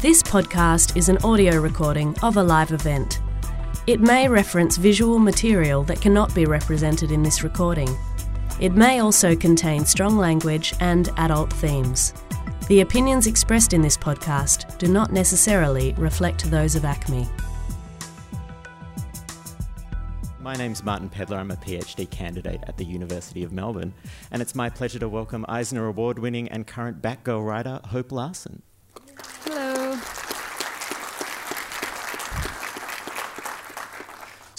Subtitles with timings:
[0.00, 3.20] This podcast is an audio recording of a live event.
[3.88, 7.88] It may reference visual material that cannot be represented in this recording.
[8.60, 12.14] It may also contain strong language and adult themes.
[12.68, 17.26] The opinions expressed in this podcast do not necessarily reflect those of ACME.
[20.38, 21.38] My name's Martin Pedler.
[21.38, 23.92] I'm a PhD candidate at the University of Melbourne,
[24.30, 28.62] and it's my pleasure to welcome Eisner Award winning and current Batgirl writer Hope Larson.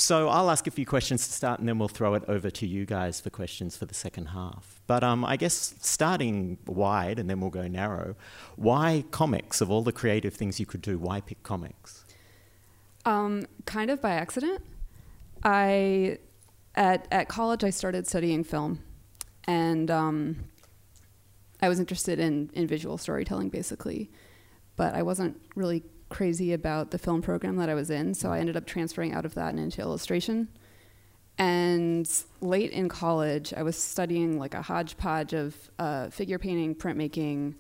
[0.10, 2.66] So I'll ask a few questions to start, and then we'll throw it over to
[2.66, 4.82] you guys for questions for the second half.
[4.88, 8.16] But um, I guess starting wide, and then we'll go narrow.
[8.56, 9.62] Why comics?
[9.62, 12.06] Of all the creative things you could do, why pick comics?
[13.06, 14.64] Um, kind of by accident.
[15.44, 16.18] I
[16.74, 18.80] at at college I started studying film,
[19.44, 20.38] and um,
[21.62, 24.10] I was interested in in visual storytelling basically,
[24.76, 28.40] but I wasn't really crazy about the film program that I was in, so I
[28.40, 30.48] ended up transferring out of that and into illustration.
[31.38, 32.10] And
[32.42, 37.56] late in college, I was studying like a hodgepodge of uh, figure painting, printmaking,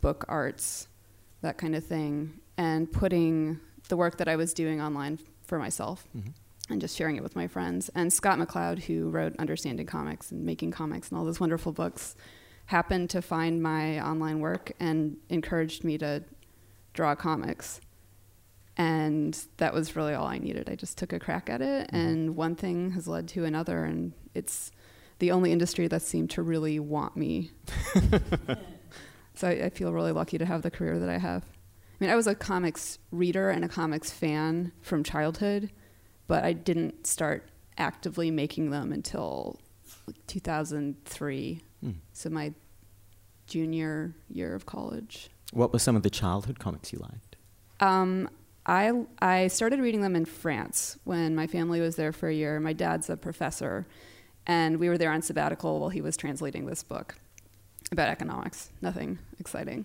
[0.00, 0.86] book arts,
[1.40, 6.06] that kind of thing, and putting the work that I was doing online for myself
[6.16, 6.30] Mm-hmm.
[6.70, 7.90] and just sharing it with my friends.
[7.96, 12.14] And Scott McCloud, who wrote Understanding Comics and Making Comics and all those wonderful books,
[12.66, 16.22] happened to find my online work and encouraged me to
[16.92, 17.80] draw comics.
[18.76, 20.68] And that was really all I needed.
[20.70, 21.94] I just took a crack at it, Mhm.
[21.94, 24.70] and one thing has led to another, and it's
[25.18, 27.50] the only industry that seemed to really want me.
[29.34, 31.44] so I, I feel really lucky to have the career that I have.
[31.44, 35.70] I mean, I was a comics reader and a comics fan from childhood,
[36.26, 37.48] but I didn't start
[37.78, 39.60] actively making them until
[40.06, 41.62] like 2003.
[41.84, 41.94] Mm.
[42.12, 42.54] So my
[43.46, 45.30] junior year of college.
[45.52, 47.36] What were some of the childhood comics you liked?
[47.80, 48.28] Um,
[48.64, 52.58] I I started reading them in France when my family was there for a year.
[52.58, 53.86] My dad's a professor,
[54.46, 57.16] and we were there on sabbatical while he was translating this book
[57.90, 58.70] about economics.
[58.80, 59.84] Nothing exciting,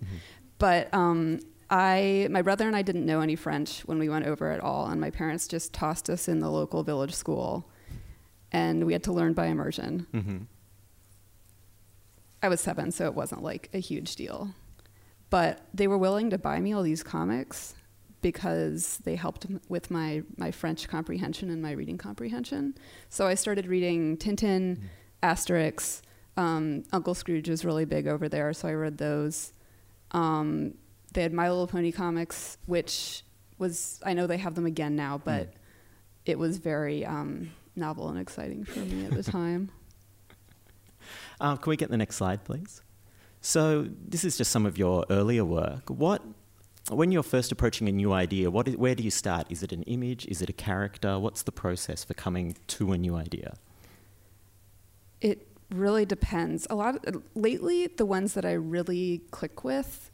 [0.58, 4.52] but um, I my brother and I didn't know any French when we went over
[4.52, 7.70] at all, and my parents just tossed us in the local village school,
[8.54, 10.08] and we had to learn by immersion.
[10.14, 10.38] Mm-hmm.
[12.42, 14.54] I was seven, so it wasn't like a huge deal.
[15.30, 17.76] But they were willing to buy me all these comics
[18.22, 22.76] because they helped m- with my, my French comprehension and my reading comprehension.
[23.10, 24.80] So I started reading Tintin,
[25.22, 26.02] Asterix.
[26.36, 29.54] Um, Uncle Scrooge was really big over there, so I read those.
[30.12, 30.76] Um,
[31.14, 33.24] they had My Little Pony comics, which
[33.58, 35.54] was, I know they have them again now, but
[36.26, 39.72] it was very um, novel and exciting for me at the time.
[41.40, 42.82] Uh, can we get the next slide, please?
[43.48, 45.90] So this is just some of your earlier work.
[45.90, 46.22] What,
[46.90, 49.48] when you're first approaching a new idea, what is, where do you start?
[49.50, 50.26] Is it an image?
[50.26, 51.18] Is it a character?
[51.18, 53.56] What's the process for coming to a new idea?
[55.22, 56.68] It really depends.
[56.70, 60.12] A lot of, lately, the ones that I really click with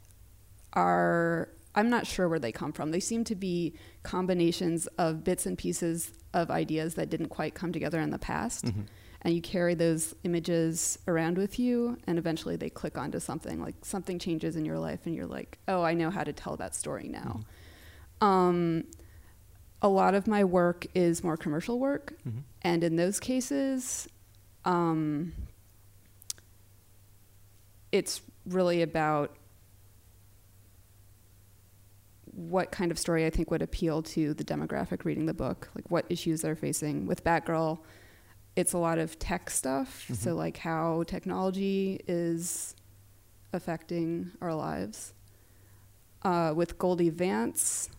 [0.74, 2.92] are I'm not sure where they come from.
[2.92, 3.74] They seem to be
[4.04, 8.66] combinations of bits and pieces of ideas that didn't quite come together in the past.
[8.66, 8.86] Mhm.
[9.24, 13.60] And you carry those images around with you, and eventually they click onto something.
[13.60, 16.56] Like something changes in your life, and you're like, oh, I know how to tell
[16.58, 17.40] that story now.
[18.20, 18.84] Um,
[19.80, 22.14] a lot of my work is more commercial work.
[22.26, 22.42] Mhm.
[22.62, 24.08] And in those cases,
[24.64, 25.32] um,
[27.92, 29.36] it's really about
[32.32, 35.90] what kind of story I think would appeal to the demographic reading the book, like
[35.90, 37.06] what issues they're facing.
[37.06, 37.78] With Batgirl,
[38.56, 40.16] it's a lot of tech stuff, Mhm.
[40.16, 42.74] so like how technology is
[43.52, 45.12] affecting our lives.
[46.22, 47.90] Uh, with Goldie Vance,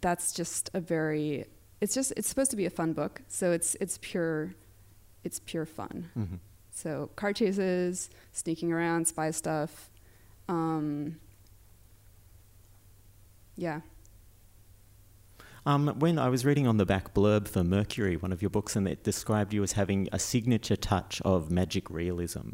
[0.00, 1.46] that's just a very
[1.80, 4.54] it's just it's supposed to be a fun book so it's it's pure
[5.24, 6.38] it's pure fun Mhm.
[6.70, 9.90] so car chases sneaking around spy stuff
[10.48, 11.18] um,
[13.56, 13.80] yeah
[15.66, 18.76] Um, when I was reading on the back blurb for Mercury, one of your books,
[18.76, 22.50] and it described you as having a signature touch of magic realism.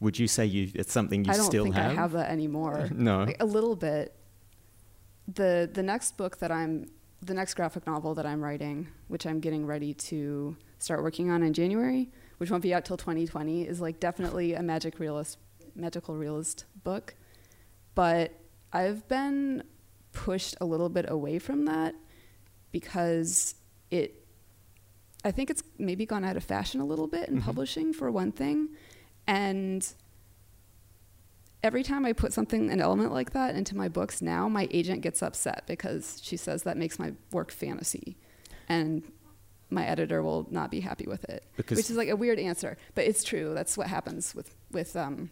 [0.00, 1.46] Would you say you it's something you still have?
[1.46, 1.90] i don't think have?
[1.92, 3.24] i have that anymore No.
[3.24, 4.14] Like, a little bit
[5.32, 6.86] the the next book that i'm
[7.22, 11.44] the next graphic novel that i'm writing which i'm getting ready to start working on
[11.44, 15.38] in january which won't be out till 2020 is like definitely a magic realist
[15.76, 17.14] magical realist book
[17.94, 18.32] but
[18.72, 19.62] i've been
[20.10, 21.94] pushed a little bit away from that
[22.72, 23.54] because
[23.90, 24.18] it
[25.24, 27.44] I think it's maybe gone out of fashion a little bit in Mhm.
[27.44, 28.70] publishing for one thing.
[29.28, 29.86] And
[31.62, 35.00] every time I put something, an element like that into my books now, my agent
[35.00, 38.16] gets upset because she says that makes my work fantasy.
[38.68, 39.04] And
[39.70, 41.44] my editor will not be happy with it.
[41.56, 43.54] Because- which is like a weird answer, but it's true.
[43.54, 45.30] That's what happens with, with um,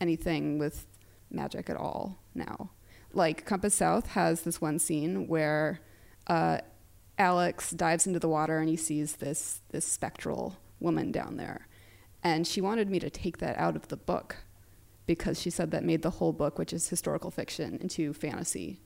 [0.00, 0.86] anything with
[1.30, 2.70] magic at all now.
[3.14, 5.80] Like Compass South has this one scene where
[6.26, 6.58] uh,
[7.18, 11.68] Alex dives into the water and he sees this this spectral woman down there,
[12.22, 14.36] and she wanted me to take that out of the book
[15.06, 18.80] because she said that made the whole book, which is historical fiction, into fantasy,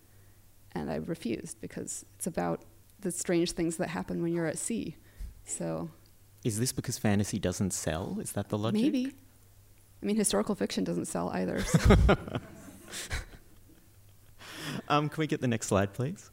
[0.72, 2.62] and I refused because it's about
[3.00, 4.96] the strange things that happen when you're at sea.
[5.44, 5.90] So
[6.44, 8.18] Is this because fantasy doesn't sell?
[8.20, 8.80] Is that the logic?
[8.80, 9.12] maybe.
[10.02, 11.62] I mean, historical fiction doesn't sell either.
[11.62, 11.96] So.
[14.88, 16.30] Um, can we get the next slide, please?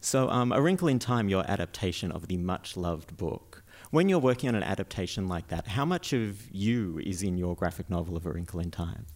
[0.00, 3.62] So, um, A Wrinkle in Time, your adaptation of the much loved book.
[3.90, 7.54] When you're working on an adaptation like that, how much of you is in your
[7.54, 9.06] graphic novel of A Wrinkle in Time?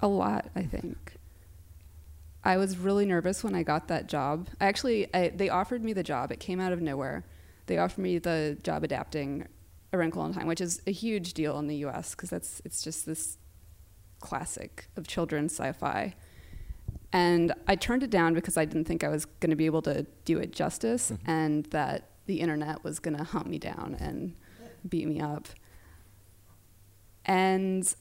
[0.00, 1.14] A lot, I think.
[2.44, 4.48] I was really nervous when I got that job.
[4.60, 6.32] I actually, I, they offered me the job.
[6.32, 7.24] It came out of nowhere.
[7.66, 9.46] They offered me the job adapting
[9.92, 12.10] A Wrinkle in Time, which is a huge deal in the U.S.
[12.14, 13.38] because that's it's just this
[14.20, 16.14] classic of children's sci-fi.
[17.12, 19.82] And I turned it down because I didn't think I was going to be able
[19.82, 24.34] to do it justice, and that the internet was going to hunt me down and
[24.88, 25.48] beat me up.
[27.26, 27.94] And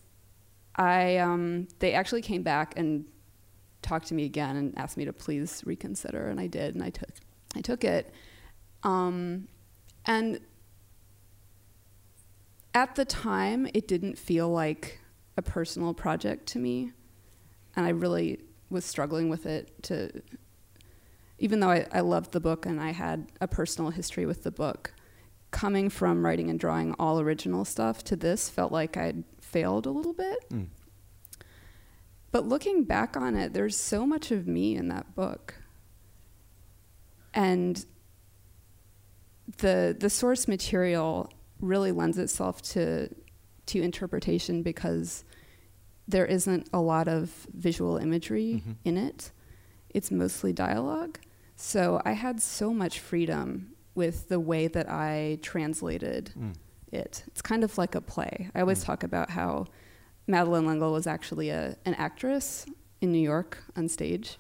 [0.76, 3.06] I um, they actually came back and
[3.82, 6.90] talked to me again and asked me to please reconsider, and I did, and I
[6.90, 7.10] took
[7.56, 8.14] I took it.
[8.84, 9.48] Um,
[10.06, 10.40] and
[12.74, 15.02] at the time, it didn't feel like
[15.36, 16.94] a personal project to me,
[17.76, 18.40] and I really
[18.72, 19.84] was struggling with it.
[19.84, 20.22] To
[21.38, 24.52] even though I, I loved the book and I had a personal history with the
[24.52, 24.94] book,
[25.52, 29.92] coming from writing and drawing all original stuff to this felt like I'd failed a
[29.92, 30.50] little bit.
[30.50, 30.68] Mm.
[32.32, 35.56] But looking back on it, there's so much of me in that book.
[37.34, 37.86] And
[39.58, 43.10] the the source material really lends itself to
[43.68, 45.24] to interpretation because
[46.12, 48.76] there isn't a lot of visual imagery Mhm.
[48.86, 49.32] in it.
[49.90, 51.20] It's mostly dialogue.
[51.56, 56.54] So I had so much freedom with the way that I translated Mm.
[56.92, 57.24] it.
[57.28, 58.50] It's kind of like a play.
[58.56, 58.86] I always Mm.
[58.86, 59.68] talk about how
[60.28, 62.66] Madeleine L'Engle was actually a, an actress
[63.02, 64.38] in New York on stage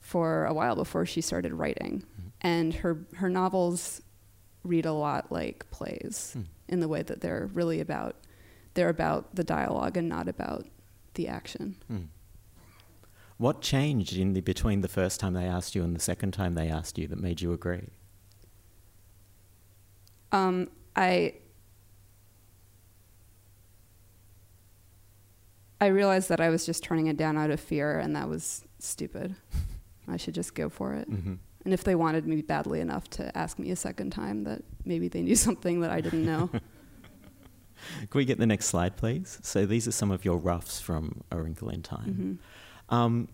[0.00, 2.02] for a while before she started writing.
[2.02, 2.32] Mm.
[2.40, 4.00] And her, her novels
[4.62, 6.44] read a lot like plays Mm.
[6.68, 8.16] in the way that they're really about
[8.74, 10.66] they're about the dialogue and not about
[11.14, 11.76] the action.
[11.92, 12.06] Mm.
[13.36, 16.54] What changed in the between the first time they asked you and the second time
[16.54, 17.88] they asked you that made you agree?
[20.32, 21.34] Um, I
[25.80, 28.64] I realized that I was just turning it down out of fear, and that was
[28.78, 29.34] stupid.
[30.08, 31.06] I should just go for it.
[31.08, 31.34] hmm
[31.64, 35.08] And if they wanted me badly enough to ask me a second time, that maybe
[35.08, 36.50] they knew something that I didn't know.
[38.10, 39.38] Can we get the next slide, please?
[39.42, 42.38] So these are some of your roughs from A Wrinkle in Time.
[42.88, 43.28] hmm Um,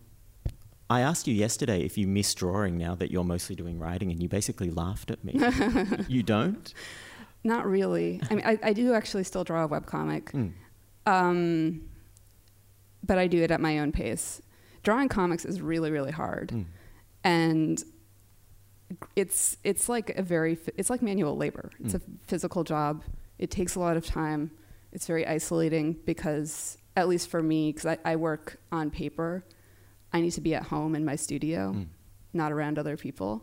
[0.88, 4.20] I asked you yesterday if you miss drawing now that you're mostly doing writing, and
[4.20, 5.38] you basically laughed at me.
[6.08, 6.74] you don't?
[7.44, 8.20] Not really.
[8.28, 10.52] I mean, I, I do actually still draw a webcomic, Mm.
[11.06, 11.82] um,
[13.04, 14.42] but I do it at my own pace.
[14.82, 16.48] Drawing comics is really, really hard.
[16.50, 16.64] Mm.
[17.24, 17.84] and
[19.14, 21.70] it's it's like a very it's like manual labor.
[21.84, 23.04] It's a physical job.
[23.40, 24.52] It takes a lot of time.
[24.92, 29.44] It's very isolating because at least for me, because I, I work on paper,
[30.12, 31.86] I need to be at home in my studio, Mm.
[32.32, 33.42] not around other people.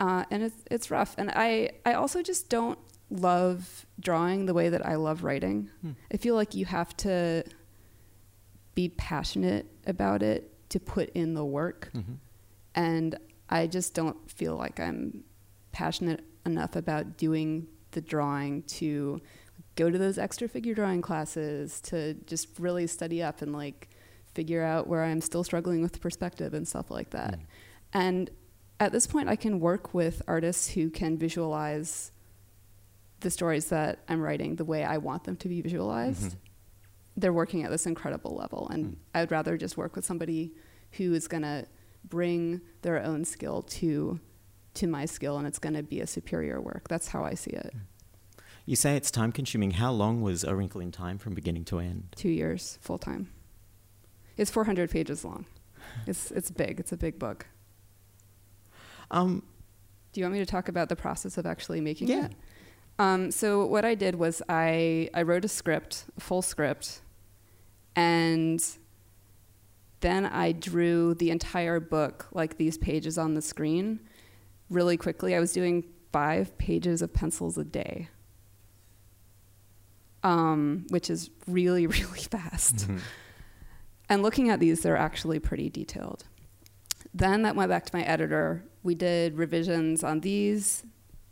[0.00, 1.14] Uh, and it's it's rough.
[1.18, 2.78] And I I also just don't
[3.10, 5.70] love drawing the way that I love writing.
[5.80, 5.92] Hmm.
[6.12, 7.42] I feel like you have to
[8.74, 12.18] be passionate about it to put in the work Mhm.
[12.74, 13.18] and
[13.48, 15.24] I just don't feel like I'm
[15.72, 17.66] passionate enough about doing
[17.98, 19.20] the drawing to
[19.74, 23.88] go to those extra figure drawing classes to just really study up and like
[24.34, 27.34] figure out where I'm still struggling with perspective and stuff like that.
[27.34, 27.42] Mm.
[27.92, 28.30] And
[28.78, 32.12] at this point I can work with artists who can visualize
[33.20, 36.32] the stories that I'm writing the way I want them to be visualized.
[36.32, 36.36] Mhm.
[37.16, 38.96] They're working at this incredible level and Mm.
[39.12, 40.54] I would rather just work with somebody
[40.92, 41.66] who is going to
[42.04, 44.20] bring their own skill to
[44.78, 46.88] to my skill and it's going to be a superior work.
[46.88, 47.72] That's how I see it.
[48.66, 49.72] You say it's time consuming.
[49.72, 52.08] How long was A Wrinkle in Time from beginning to end?
[52.16, 53.30] 2 years full time.
[54.36, 55.46] It's 400 pages long.
[56.06, 56.78] It's it's big.
[56.80, 57.46] It's a big book.
[59.10, 59.42] Um,
[60.12, 62.26] Do you want me to talk about the process of actually making Yeah.
[62.26, 62.32] it?
[62.98, 67.00] Um, so what I did was I I wrote a script, a full script,
[67.96, 68.60] and
[70.00, 74.00] then I drew the entire book, like these pages on the screen,
[74.70, 75.34] really quickly.
[75.34, 78.08] I was doing five pages of pencils a day,
[80.22, 82.76] um, which is really, really fast.
[82.76, 82.98] Mm-hmm.
[84.08, 86.24] And looking at these, they're actually pretty detailed.
[87.12, 88.64] Then that went back to my editor.
[88.82, 90.84] We did revisions on these,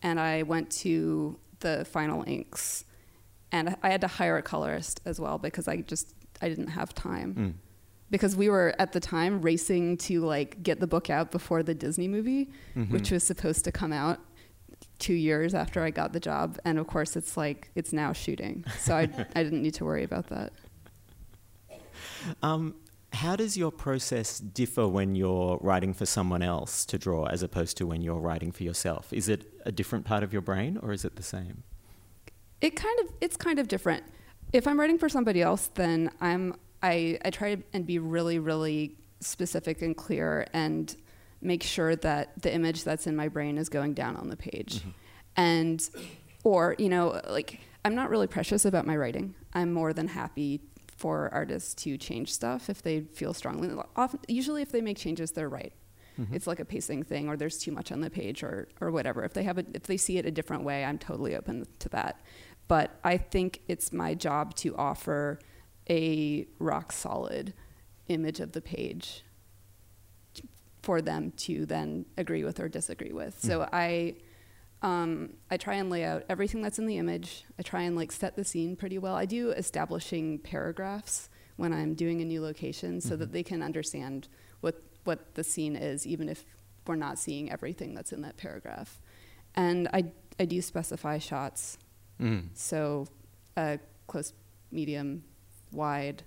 [0.02, 2.85] and I went to the final inks.
[3.52, 6.95] And I had to hire a colorist as well because I just I didn't have
[6.95, 7.35] time.
[7.35, 7.55] Mm.
[8.11, 11.75] Because we were at the time racing to like get the book out before the
[11.75, 12.91] Disney movie, Mhm.
[12.91, 14.21] which was supposed to come out
[14.99, 16.59] two years after I got the job.
[16.65, 19.01] And of course, it's like it's now shooting, so I
[19.35, 20.53] I didn't need to worry about that.
[22.43, 22.75] Um,
[23.13, 27.77] how does your process differ when you're writing for someone else to draw as opposed
[27.79, 29.13] to when you're writing for yourself?
[29.13, 31.63] Is it a different part of your brain or is it the same?
[32.61, 34.05] It kind of it's kind of different.
[34.53, 38.97] If I'm writing for somebody else, then I'm I I try and be really really
[39.21, 40.95] specific and clear and
[41.40, 44.80] make sure that the image that's in my brain is going down on the page.
[44.80, 44.90] Mm-hmm.
[45.37, 45.90] And
[46.45, 49.35] or, you know, like I'm not really precious about my writing.
[49.52, 50.61] I'm more than happy
[50.97, 53.71] for artists to change stuff if they feel strongly.
[53.97, 55.73] Often, usually if they make changes, they're right.
[56.18, 56.35] Mm-hmm.
[56.35, 59.23] It's like a pacing thing, or there's too much on the page, or or whatever.
[59.25, 61.88] If they have a, if they see it a different way, I'm totally open to
[61.90, 62.21] that.
[62.68, 65.38] But I think it's my job to offer
[65.88, 67.55] a rock solid
[68.09, 69.23] image of the page
[70.83, 73.38] for them to then agree with or disagree with.
[73.43, 74.14] So I
[74.83, 77.45] um, I try and lay out everything that's in the image.
[77.59, 79.16] I try and like set the scene pretty well.
[79.16, 84.28] I do establishing paragraphs when I'm doing a new location so that they can understand
[84.61, 86.45] what what the scene is, even if
[86.87, 89.00] we're not seeing everything that's in that paragraph.
[89.55, 91.78] And I I do specify shots,
[92.21, 92.49] Mm.
[92.55, 93.07] so
[93.57, 94.33] a close,
[94.71, 95.23] medium,
[95.73, 96.23] wide,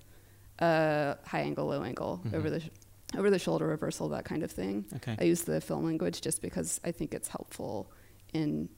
[0.59, 2.69] uh, high angle, low angle, over the sh-
[3.17, 4.85] over the shoulder reversal, that kind of thing.
[4.97, 5.15] Okay.
[5.19, 7.91] I use the film language just because I think it's helpful
[8.33, 8.69] in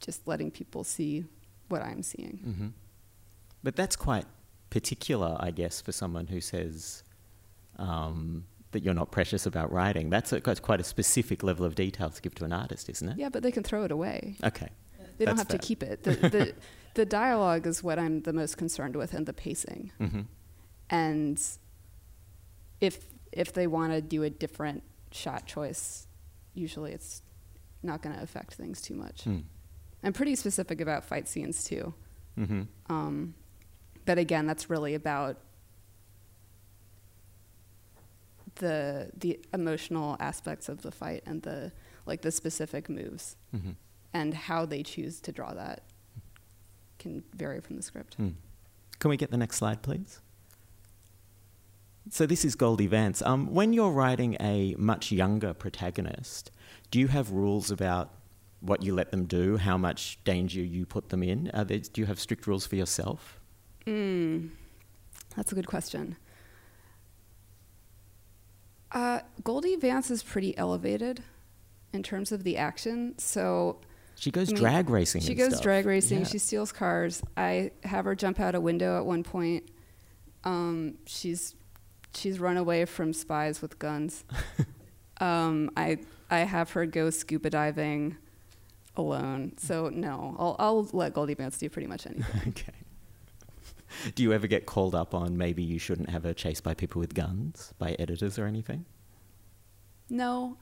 [0.00, 1.24] just letting people see
[1.68, 2.38] what I'm seeing.
[2.42, 2.68] hmm
[3.62, 4.24] But that's quite
[4.70, 7.02] particular, I guess, for someone who says
[7.78, 10.08] um, that you're not precious about writing.
[10.10, 13.08] That's, a, that's quite a specific level of detail to give to an artist, isn't
[13.08, 13.18] it?
[13.18, 14.36] Yeah, but they can throw it away.
[14.42, 14.68] Okay.
[15.18, 16.02] They don't That's have to keep it.
[16.02, 16.54] The, the,
[16.94, 19.92] the dialogue is what I'm the most concerned with, and the pacing.
[19.98, 20.22] hmm
[20.90, 21.40] And
[22.80, 26.06] if if they want to do a different shot choice,
[26.54, 27.22] usually it's
[27.82, 29.24] not going to affect things too much.
[29.24, 29.42] Mm.
[30.02, 31.94] I'm pretty specific about fight scenes too.
[32.36, 33.34] hmm Um,
[34.04, 35.38] but again, that's really about
[38.56, 41.72] the the emotional aspects of the fight and the
[42.06, 43.72] like the specific moves hmm
[44.16, 45.82] and how they choose to draw that
[46.98, 48.16] can vary from the script.
[48.18, 48.34] Mm.
[48.98, 50.20] Can we get the next slide, please?
[52.10, 53.20] So this is Goldie Vance.
[53.20, 56.50] Um, when you're writing a much younger protagonist,
[56.90, 58.10] do you have rules about
[58.60, 61.50] what you let them do, how much danger you put them in?
[61.52, 63.38] There, do you have strict rules for yourself?
[63.86, 64.48] Mm,
[65.36, 66.16] that's a good question.
[68.92, 71.22] Uh, Goldie Vance is pretty elevated
[71.92, 73.80] in terms of the action, so
[74.18, 75.20] She goes I mean, drag racing.
[75.20, 75.62] She goes stuff.
[75.62, 76.20] drag racing.
[76.20, 76.24] Yeah.
[76.26, 77.22] She steals cars.
[77.36, 79.70] I have her jump out a window at one point.
[80.44, 81.54] Um, she's
[82.14, 84.24] she's run away from spies with guns.
[85.20, 85.98] um, I
[86.30, 88.16] I have her go scuba diving
[88.96, 89.52] alone.
[89.58, 92.48] So no, I'll I'll let Goldie Vance do pretty much anything.
[92.48, 92.72] okay.
[94.14, 97.00] Do you ever get called up on maybe you shouldn't have her chased by people
[97.00, 98.84] with guns, by editors or anything?
[100.08, 100.56] no,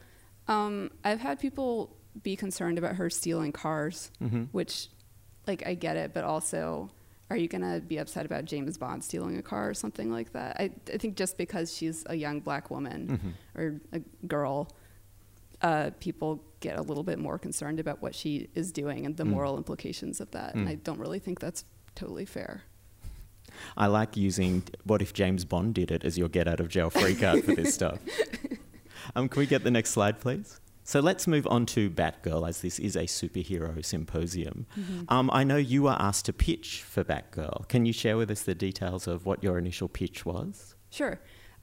[0.48, 4.88] um, I've had people be concerned about her stealing cars, hmm which,
[5.46, 6.90] like, I get it, but also.
[7.30, 10.56] Are you gonna be upset about James Bond stealing a car or something like that?
[10.60, 13.18] I, I think just because she's a young black woman
[13.54, 14.68] hmm or a girl,
[15.62, 19.24] uh, people get a little bit more concerned about what she is doing and the
[19.24, 19.28] Mm.
[19.30, 20.54] moral implications of that.
[20.54, 20.72] And Mm.
[20.72, 22.64] I don't really think that's totally fair.
[23.76, 26.90] I like using what if James Bond did it as your get out of jail
[26.90, 28.00] free card for this stuff.
[29.16, 30.60] Um, can we get the next slide, please?
[30.84, 34.66] So let's move on to Batgirl, as this is a superhero symposium.
[35.08, 37.68] Um, I know you were asked to pitch for Batgirl.
[37.68, 40.74] Can you share with us the details of what your initial pitch was?
[40.90, 41.20] Sure.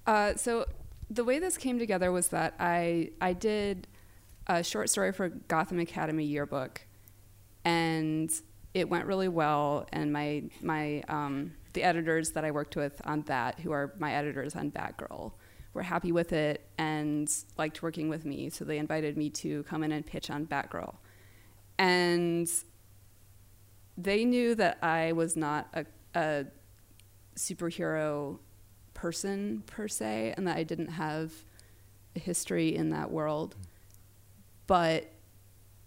[0.07, 0.65] Uh, so
[1.09, 3.87] the way this came together was that I I did
[4.47, 6.81] a short story for Gotham Academy yearbook,
[7.63, 8.31] and
[8.73, 9.87] it went really well.
[9.93, 14.13] And my my um, the editors that I worked with on that, who are my
[14.13, 15.33] editors on Batgirl,
[15.73, 18.49] were happy with it and liked working with me.
[18.49, 20.95] So they invited me to come in and pitch on Batgirl,
[21.77, 22.49] and
[23.97, 25.85] they knew that I was not a,
[26.15, 26.45] a
[27.35, 28.39] superhero
[28.93, 31.31] person per se, and that I didn't have
[32.15, 33.55] a history in that world.
[34.67, 35.11] But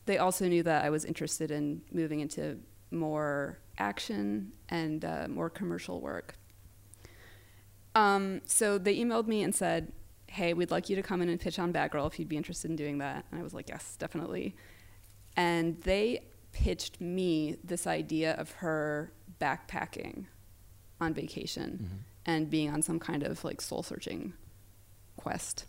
[0.06, 2.58] they also knew that I was interested in moving into
[2.90, 6.36] more action and uh, more commercial work.
[7.94, 9.92] Um, so they emailed me and said,
[10.26, 12.70] "Hey, we'd like you to come in and pitch on Batgirl if you'd be interested
[12.70, 14.56] in doing that." And I was like, "Yes, definitely."
[15.36, 20.26] And they pitched me this idea of her backpacking
[21.00, 21.96] on vacation Mm-hmm.
[22.26, 24.32] and being on some kind of like soul searching
[25.16, 25.66] quest.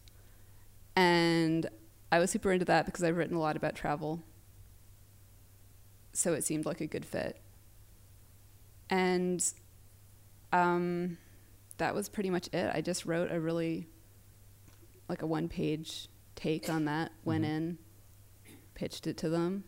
[0.95, 1.67] And
[2.11, 4.21] I was super into that because I've written a lot about travel.
[6.13, 7.41] So it seemed like a good fit.
[8.89, 9.43] And
[10.53, 11.17] um,
[11.77, 12.71] that was pretty much it.
[12.73, 13.87] I just wrote a really,
[15.09, 17.47] like a one page take on that, went Mhm.
[17.49, 17.77] in,
[18.73, 19.63] pitched it to them.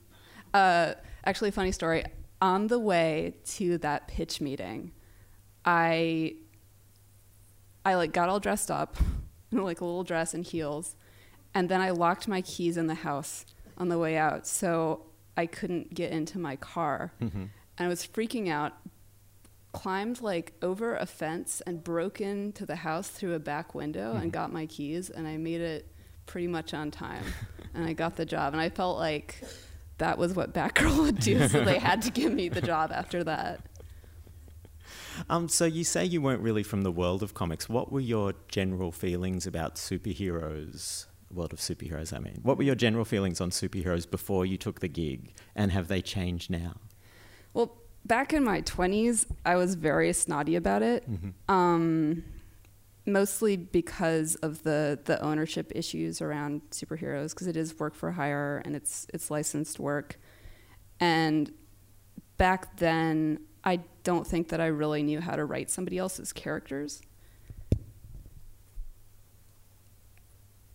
[0.54, 0.94] Uh,
[1.26, 2.04] actually, funny story.
[2.42, 4.92] On the way to that pitch meeting,
[5.66, 6.36] I
[7.86, 8.98] I like got all dressed up
[9.52, 10.96] in like a little dress and heels,
[11.54, 13.46] and then I locked my keys in the house
[13.78, 15.06] on the way out, so
[15.38, 17.38] I couldn't get into my car, Mm-hmm.
[17.78, 18.74] and I was freaking out.
[19.78, 24.22] Climbed like over a fence and broke into the house through a back window Mhm.
[24.24, 25.92] and got my keys, and I made it
[26.26, 27.24] pretty much on time,
[27.74, 29.42] and I got the job, and I felt like
[30.00, 33.24] that was what Batgirl would do, so they had to give me the job after
[33.24, 33.62] that.
[35.30, 37.68] Um, so you say you weren't really from the world of comics.
[37.68, 41.06] What were your general feelings about superheroes?
[41.34, 42.40] World of superheroes, I mean.
[42.44, 46.02] What were your general feelings on superheroes before you took the gig, and have they
[46.02, 46.76] changed now?
[47.54, 47.76] Well,
[48.08, 51.10] back in my 20s, I was very snotty about it.
[51.10, 51.54] Mm-hmm.
[51.54, 52.24] Um,
[53.06, 58.62] mostly because of the, the ownership issues around superheroes, because it is work for hire
[58.66, 60.20] and it's, it's licensed work.
[61.00, 61.52] And
[62.38, 67.02] back then, I don't think that I really knew how to write somebody else's characters.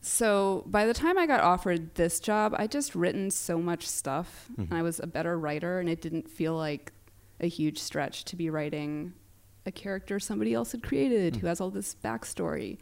[0.01, 4.49] So by the time I got offered this job, I just written so much stuff,
[4.53, 4.65] Mhm.
[4.71, 6.93] and I was a better writer, and it didn't feel like
[7.43, 9.13] a huge stretch to be writing
[9.67, 11.49] a character somebody else had created who Mhm.
[11.49, 12.79] has all this backstory.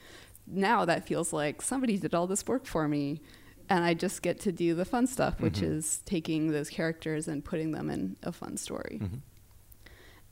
[0.46, 3.20] Now that feels like somebody did all this work for me,
[3.68, 5.76] and I just get to do the fun stuff, which Mhm.
[5.76, 8.98] is taking those characters and putting them in a fun story.
[9.02, 9.16] Mm-hmm.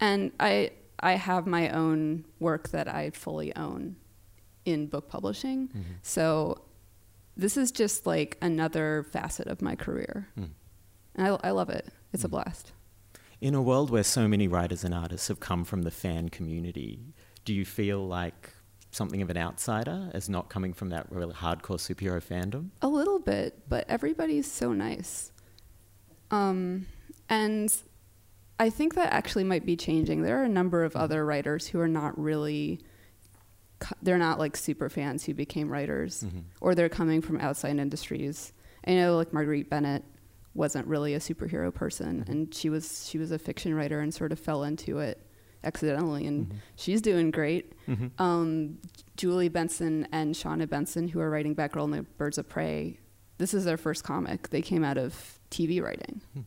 [0.00, 3.94] And I I have my own work that I fully own
[4.64, 5.68] in book publishing.
[5.68, 5.80] Mm-hmm.
[6.02, 6.64] So
[7.36, 10.26] this is just like another facet of my career.
[10.36, 10.50] Mm.
[11.14, 11.86] And I, I love it.
[12.12, 12.32] It's a Mm.
[12.32, 12.72] blast.
[13.40, 17.14] In a world where so many writers and artists have come from the fan community,
[17.44, 18.50] do you feel like
[18.90, 22.70] something of an outsider as not coming from that really hardcore superhero fandom?
[22.82, 25.30] A little bit, but everybody's so nice.
[26.30, 26.86] Um,
[27.28, 27.72] and
[28.58, 30.22] I think that actually might be changing.
[30.22, 32.80] There are a number of other writers who are not really,
[34.02, 36.42] they're not like super fans who became writers, Mhm.
[36.60, 38.52] or they're coming from outside industries.
[38.84, 40.02] I know like Marguerite Bennett
[40.58, 42.28] wasn't really a superhero person, Mhm.
[42.28, 45.24] and she was she was a fiction writer and sort of fell into it
[45.64, 46.54] accidentally, and Mhm.
[46.76, 47.72] she's doing great.
[47.86, 48.10] Mhm.
[48.20, 48.78] Um,
[49.16, 52.98] Julie Benson and Shawna Benson, who are writing Batgirl and the Birds of Prey,
[53.38, 54.50] this is their first comic.
[54.50, 56.20] They came out of TV writing.
[56.34, 56.40] Hmm.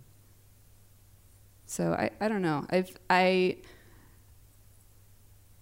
[1.65, 2.65] So I, I don't know.
[2.69, 3.57] I've I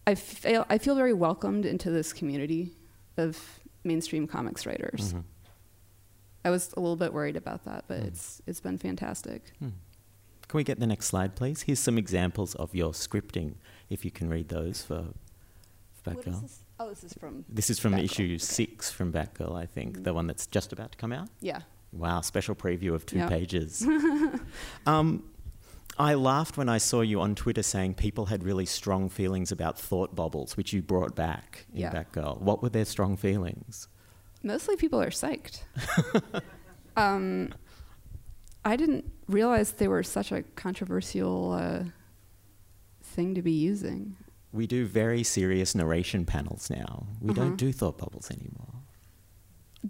[0.07, 2.75] I feel I feel very welcomed into this community
[3.17, 5.13] of mainstream comics writers.
[6.49, 8.07] I was a little bit worried about that, but Hmm.
[8.07, 9.53] it's it's been fantastic.
[9.59, 9.69] Hmm.
[10.47, 11.61] Can we get the next slide, please?
[11.61, 13.53] Here's some examples of your scripting,
[13.89, 15.13] if you can read those for,
[16.01, 16.41] for What is Batgirl.
[16.41, 16.59] this?
[16.79, 18.03] Oh, this is from This is from Batgirl.
[18.05, 21.29] issue six from Batgirl, I think, the one that's just about to come out.
[21.39, 21.61] yeah.
[21.91, 23.29] Wow, special preview of two Yep.
[23.29, 23.85] pages.
[24.85, 25.23] um,
[25.97, 29.77] I laughed when I saw you on Twitter saying people had really strong feelings about
[29.77, 31.91] thought bubbles, which you brought back in Yeah.
[31.93, 32.41] Batgirl.
[32.41, 33.87] What were their strong feelings?
[34.43, 35.61] Mostly people are psyched.
[36.95, 37.53] um,
[38.63, 41.83] I didn't realize they were such a controversial uh,
[43.03, 44.15] thing to be using.
[44.51, 47.05] We do very serious narration panels now.
[47.21, 47.41] We Uh-huh.
[47.41, 48.73] don't do thought bubbles anymore.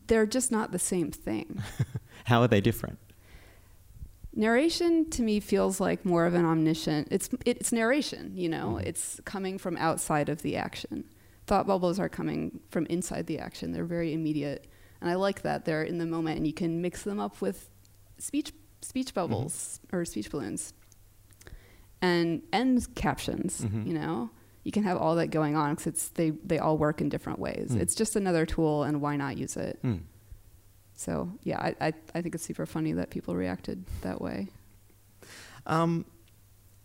[0.07, 1.61] They're just not the same thing.
[2.25, 2.99] How are they different?
[4.35, 7.07] narration to me feels like more of an omniscient.
[7.11, 8.77] It's it's narration, you know.
[8.79, 8.85] Mhm.
[8.85, 11.03] It's coming from outside of the action.
[11.49, 13.71] Thought bubbles are coming from inside the action.
[13.71, 14.67] They're very immediate,
[15.01, 17.69] and I like that they're in the moment, and you can mix them up with
[18.19, 20.73] speech speech bubbles or speech balloons
[22.01, 23.61] and end captions.
[23.61, 23.87] Mhm.
[23.87, 24.29] You know,
[24.63, 27.39] you can have all that going on because it's they they all work in different
[27.39, 27.71] ways.
[27.71, 27.79] Mm.
[27.81, 29.79] It's just another tool, and why not use it?
[29.81, 29.95] Hmm.
[30.93, 34.47] So yeah, I, I I think it's super funny that people reacted that way.
[35.65, 36.05] Um,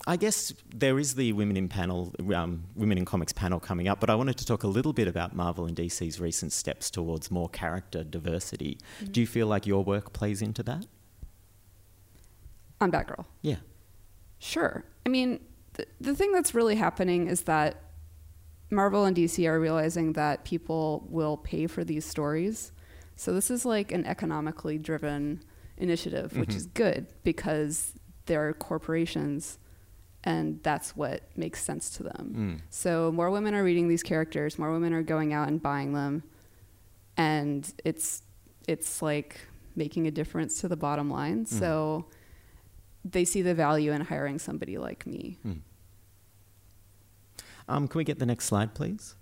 [0.07, 4.01] I guess there is the Women in Panel, um, Women in Comics panel coming up,
[4.01, 7.31] but I wanted to talk a little bit about Marvel and DC's recent steps towards
[7.31, 8.79] more character diversity.
[9.01, 9.12] Mm-hmm.
[9.12, 10.87] Do you feel like your work plays into that?
[12.83, 13.25] On Batgirl.
[13.40, 13.57] Yeah.
[14.38, 14.85] Sure.
[15.07, 15.40] I mean,
[15.75, 17.81] the, the thing that's really happening is that
[18.71, 22.73] Marvel and DC are realizing that people will pay for these stories.
[23.17, 25.43] So this is like an economically driven
[25.79, 26.57] initiative, which Mhm.
[26.57, 27.95] is good because
[28.27, 29.59] they're corporations
[30.25, 32.35] and that's what makes sense to them.
[32.37, 32.61] Mm.
[32.71, 36.23] So more women are reading these characters, more women are going out and buying them,
[37.17, 38.23] and it's
[38.67, 39.41] it's like
[39.77, 41.45] making a difference to the bottom line.
[41.47, 42.07] So
[43.05, 45.37] they see the value in hiring somebody like me.
[45.47, 45.61] Mm.
[47.69, 49.15] Um, can we get the next slide, please?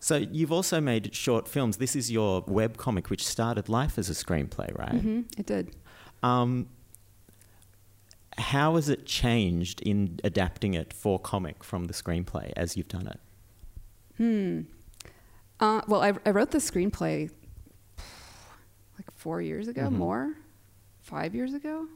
[0.00, 1.78] So you've also made short films.
[1.78, 5.00] This is your web comic, which started life as a screenplay, right?
[5.00, 5.74] hmm It did.
[6.22, 6.68] Um,
[8.38, 13.06] how has it changed in adapting it for comic from the screenplay as you've done
[13.06, 13.20] it?
[14.16, 14.60] Hmm.
[15.60, 17.30] Uh, well, I, I wrote the screenplay
[18.98, 19.92] like four years ago, Mhm.
[19.92, 20.34] more,
[21.00, 21.86] five years ago,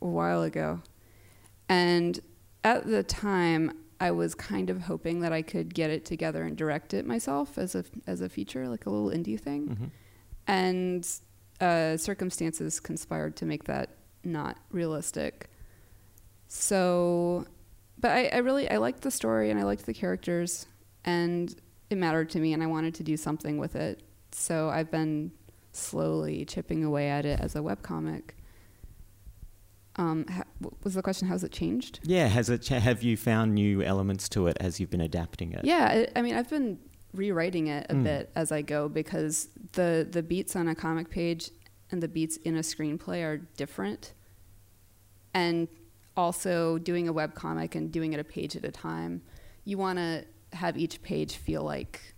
[0.00, 0.80] a while ago.
[1.68, 2.20] And
[2.64, 6.56] at the time, I was kind of hoping that I could get it together and
[6.56, 9.68] direct it myself as a as a feature, like a little indie thing.
[9.68, 9.90] Mhm.
[10.48, 11.08] And
[11.60, 13.90] uh, circumstances conspired to make that
[14.24, 15.48] not realistic.
[16.54, 17.46] So,
[17.98, 20.66] but I, I really I liked the story and I liked the characters,
[21.02, 21.54] and
[21.88, 24.02] it mattered to me, and I wanted to do something with it.
[24.32, 25.32] So I've been
[25.72, 28.32] slowly chipping away at it as a webcomic.
[29.96, 30.44] Um, ha-
[30.84, 32.00] was the question how's it changed?
[32.02, 32.58] Yeah, has it?
[32.60, 35.64] Cha- have you found new elements to it as you've been adapting it?
[35.64, 36.78] Yeah, I, I mean, I've been
[37.14, 38.04] rewriting it a Mm.
[38.04, 41.50] bit as I go because the the beats on a comic page
[41.90, 44.12] and the beats in a screenplay are different.
[45.32, 45.66] And
[46.16, 49.22] also doing a web comic and doing it a page at a time,
[49.64, 52.14] you want to have each page feel like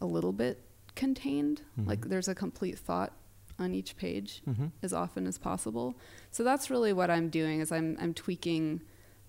[0.00, 0.62] a little bit
[0.94, 1.86] contained, Mhm.
[1.86, 3.12] like there's a complete thought
[3.58, 4.70] on each page Mhm.
[4.82, 5.96] as often as possible.
[6.30, 8.82] So that's really what I'm doing is I'm I'm tweaking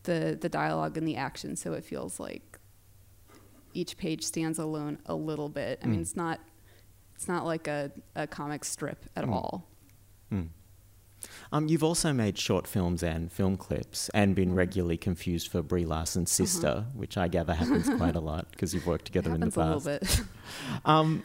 [0.04, 2.60] the the dialogue and the action so it feels like
[3.74, 5.80] each page stands alone a little bit.
[5.84, 6.02] I mean Mm.
[6.04, 6.40] it's not
[7.16, 9.34] it's not like a, a comic strip at Mm.
[9.34, 9.68] all.
[10.32, 10.50] Mm.
[11.52, 15.86] Um, you've also made short films and film clips and been regularly confused for Brie
[15.86, 19.22] Larson's sister, which I gather happens quite a lot because you've worked Uh-huh.
[19.22, 20.12] Together in the happens a past.
[20.14, 20.28] little bit.
[20.86, 21.24] Um,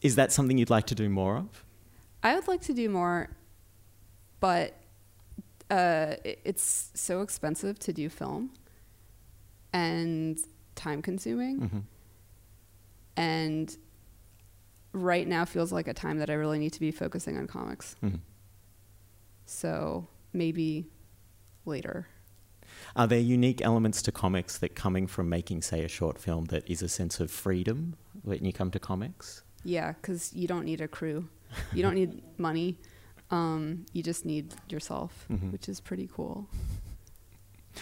[0.00, 1.64] is that something you'd like to do more of?
[2.22, 3.30] I would like to do more,
[4.40, 4.74] but
[5.70, 8.50] uh, it's so expensive to do film
[9.72, 10.38] and
[10.74, 11.58] time consuming.
[11.68, 11.78] hmm
[13.16, 13.76] and
[14.94, 17.94] right now feels like a time that I really need to be focusing on comics.
[18.00, 18.16] hmm
[19.52, 20.86] So maybe
[21.66, 22.06] later.
[22.96, 26.68] Are there unique elements to comics that coming from making, say, a short film that
[26.68, 29.42] is a sense of freedom when you come to comics?
[29.64, 31.28] Yeah, because you don't need a crew,
[31.74, 32.78] you don't need money.
[33.30, 35.52] Um, you just need yourself, Mhm.
[35.52, 36.48] which is pretty cool.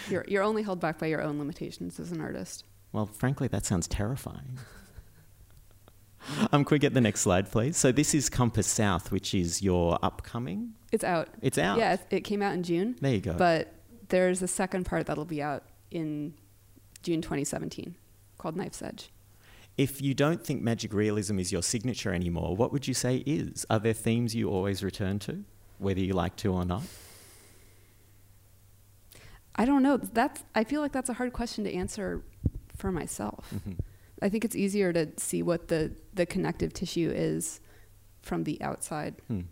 [0.08, 2.64] You're you're only held back by your own limitations as an artist.
[2.92, 4.58] Well, frankly, that sounds terrifying.
[6.50, 7.76] can we get the next slide, please?
[7.76, 10.74] So this is Compass South, which is your upcoming.
[10.92, 11.28] It's out.
[11.42, 11.78] It's out.
[11.78, 13.34] Yeah, it, came out in June, There you go.
[13.34, 13.72] but
[14.08, 16.34] there's a second part that'll be out in
[17.02, 17.94] June 2017
[18.38, 19.10] called Knife's Edge.
[19.78, 23.64] if you don't think magic realism is your signature anymore, what would you say is?
[23.70, 25.44] Are there themes you always return to,
[25.78, 26.82] whether you like to or not?
[29.56, 29.96] I don't know.
[29.96, 32.22] That's I feel like that's a hard question to answer
[32.76, 33.52] for myself.
[33.54, 33.78] Mhm.
[34.22, 37.60] I think it's easier to see what the the connective tissue is
[38.22, 39.16] from the outside.
[39.28, 39.42] Hmm.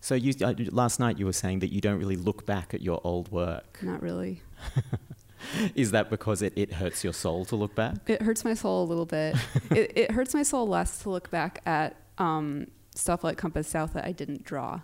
[0.00, 2.80] So you, uh, last night you were saying that you don't really look back at
[2.80, 3.78] your old work.
[3.82, 4.42] Not really.
[5.74, 7.96] Is that because it, it hurts your soul to look back?
[8.06, 9.36] It hurts my soul a little bit.
[9.70, 13.92] it, it hurts my soul less to look back at um, stuff like Compass South
[13.94, 14.80] that I didn't draw.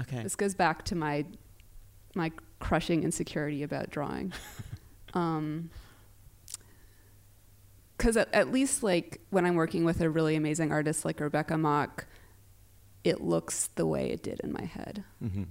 [0.00, 0.22] Okay.
[0.22, 1.24] This goes back to my
[2.14, 4.32] my crushing insecurity about drawing.
[5.14, 5.70] um,
[7.96, 11.56] because at, at least like when I'm working with a really amazing artist like Rebecca
[11.56, 12.06] Mock,
[13.04, 15.04] it looks the way it did in my head.
[15.20, 15.44] hmm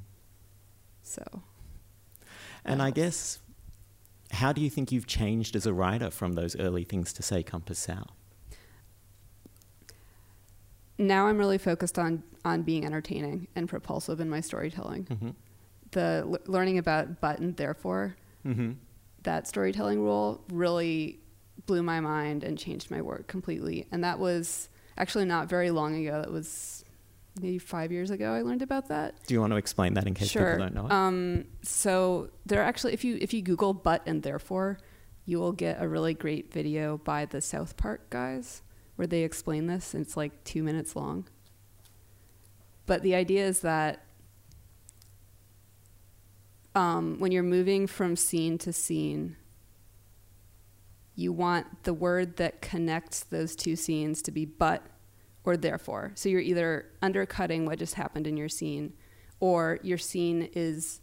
[1.04, 1.24] So
[2.64, 3.40] And I guess,
[4.32, 7.44] how do you think you've changed as a writer from those early things to say
[7.44, 8.12] Compass South?
[10.98, 15.04] now I'm really focused on on being entertaining and propulsive in my storytelling.
[15.06, 15.30] hmm
[15.92, 18.74] The l- learning about but and therefore hmm
[19.24, 21.20] that storytelling rule really
[21.66, 23.88] blew my mind and changed my work completely.
[23.92, 26.22] And that was actually not very long ago.
[26.22, 26.84] That was
[27.42, 28.34] maybe five years ago.
[28.34, 29.16] I learned about that.
[29.28, 30.54] Do you want to explain that in case sure.
[30.54, 30.92] people don't know it?
[30.92, 34.80] Um, so there are actually, if you if you Google "but" and "therefore,"
[35.26, 38.62] you will get a really great video by the South Park guys
[38.96, 39.94] where they explain this.
[39.94, 41.28] And it's like two minutes long.
[42.86, 44.06] But the idea is that
[46.76, 49.38] um, when you're moving from scene to scene,
[51.16, 54.84] you want the word that connects those two scenes to be but
[55.44, 56.12] or therefore.
[56.16, 58.94] So you're either undercutting what just happened in your scene,
[59.40, 61.02] or your scene is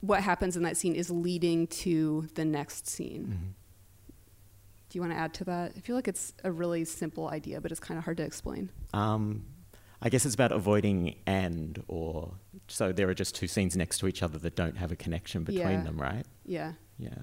[0.00, 3.22] what happens in that scene is leading to the next scene.
[3.26, 3.46] Mm-hmm.
[4.88, 5.72] Do you want to add to that?
[5.76, 8.70] I feel like it's a really simple idea, but it's kind of hard to explain.
[8.92, 9.44] Um,
[10.02, 12.34] I guess it's about avoiding and or
[12.68, 15.42] so there are just two scenes next to each other that don't have a connection
[15.44, 15.82] between Yeah.
[15.82, 16.26] them, right?
[16.44, 17.14] Yeah, Yeah.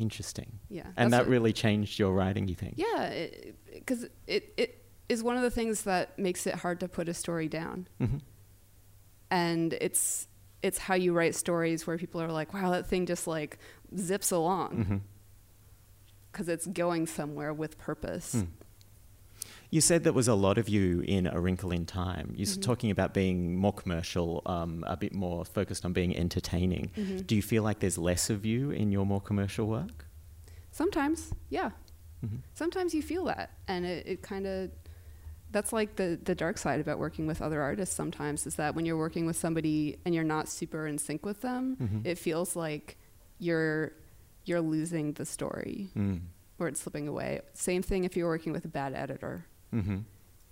[0.00, 0.58] Interesting.
[0.68, 0.86] yeah.
[0.96, 2.74] And that really changed your writing, you think?
[2.76, 3.26] Yeah,
[3.72, 7.14] because it, it is one of the things that makes it hard to put a
[7.14, 7.86] story down.
[7.98, 8.16] hmm
[9.30, 10.26] and it's
[10.62, 13.58] it's how you write stories where people are like, "Wow, that thing just like
[13.96, 15.02] zips along
[16.32, 18.48] because it's going somewhere with purpose." Mm.
[19.70, 22.32] You said there was a lot of you in A Wrinkle in Time.
[22.36, 22.62] You're Mhm.
[22.62, 26.90] talking about being more commercial, um, a bit more focused on being entertaining.
[26.96, 27.24] Mhm.
[27.26, 30.06] Do you feel like there's less of you in your more commercial work?
[30.72, 31.70] Sometimes, yeah.
[32.20, 34.70] hmm Sometimes you feel that, and it, it kind of
[35.52, 37.94] that's like the the dark side about working with other artists.
[37.94, 41.40] Sometimes is that when you're working with somebody and you're not super in sync with
[41.40, 42.06] them, Mhm.
[42.06, 42.96] it feels like
[43.38, 43.92] you're
[44.44, 46.20] you're losing the story Mm.
[46.58, 47.40] or it's slipping away.
[47.54, 49.46] Same thing if you're working with a bad editor.
[49.72, 49.98] Hmm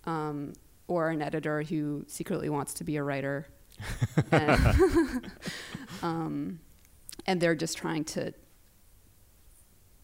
[0.04, 0.52] um,
[0.86, 3.46] or an editor who secretly wants to be a writer,
[4.32, 5.30] and,
[6.02, 6.60] um,
[7.26, 8.32] and they're just trying to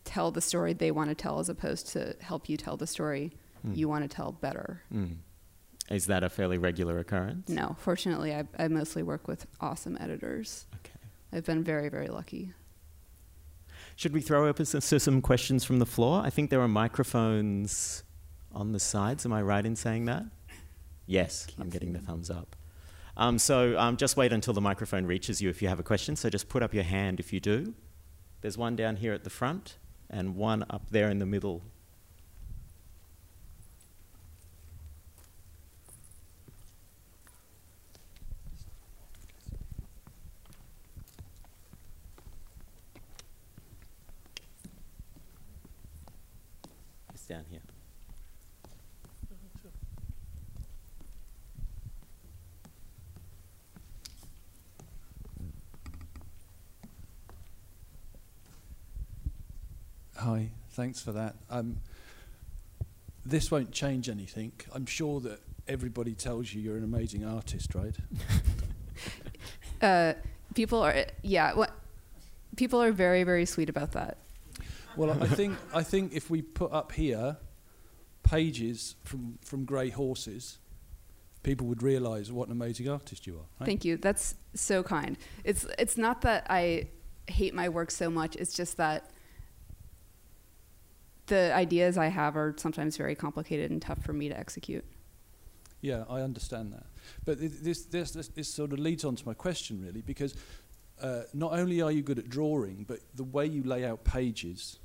[0.05, 3.33] tell the story they want to tell as opposed to help you tell the story
[3.66, 3.77] Mm.
[3.79, 4.83] you want to tell better.
[4.92, 5.16] Mm.
[5.90, 7.48] Is that a fairly regular occurrence?
[7.48, 10.66] No, fortunately, I, I mostly work with awesome editors.
[10.74, 10.98] Okay.
[11.33, 12.53] I've been very, very lucky.
[13.96, 16.20] Should we throw open to to some questions from the floor?
[16.22, 18.05] I think there are microphones
[18.55, 19.27] on the sides.
[19.27, 20.25] Am I right in saying that?
[21.07, 22.57] Yes, I'm getting the thumbs up.
[23.17, 26.17] Um, so um, just wait until the microphone reaches you if you have a question.
[26.17, 27.75] So just put up your hand if you do.
[28.40, 29.79] There's one down here at the front
[30.11, 31.62] and one up there in the middle.
[60.75, 61.37] Thanks for that.
[61.51, 61.79] Um,
[63.25, 64.53] this won't change anything.
[64.75, 67.97] I'm sure that everybody tells you you're an amazing artist, right?
[69.83, 70.15] Uh,
[70.55, 71.71] people are, yeah, what,
[72.57, 74.17] people are very, very sweet about that.
[74.97, 77.37] Well, I think I think if we put up here
[78.23, 80.59] pages from from Gray Horses,
[81.43, 83.47] people would realise what an amazing artist you are.
[83.61, 83.67] Right?
[83.67, 83.97] Thank you.
[83.97, 85.19] That's so kind.
[85.43, 86.89] It's it's not that I
[87.27, 88.37] hate my work so much.
[88.37, 89.11] It's just that
[91.27, 94.85] the ideas I have are sometimes very complicated and tough for me to execute.
[95.81, 96.87] Yeah, I understand that.
[97.25, 100.35] But this, this, this, this sort of leads on to my question, really, because
[101.03, 104.79] uh, not only are you good at drawing, but the way you lay out pages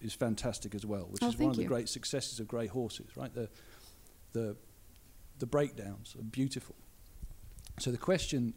[0.00, 3.08] is fantastic as well, which Oh, is one of the great successes of Gray Horses,
[3.16, 3.32] right?
[3.34, 3.48] The,
[4.32, 4.56] the,
[5.38, 6.76] the breakdowns are beautiful.
[7.78, 8.54] So the question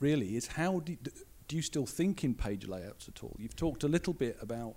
[0.00, 0.96] really is how do,
[1.48, 3.36] do you still think in page layouts at all?
[3.38, 4.74] You've talked a little bit about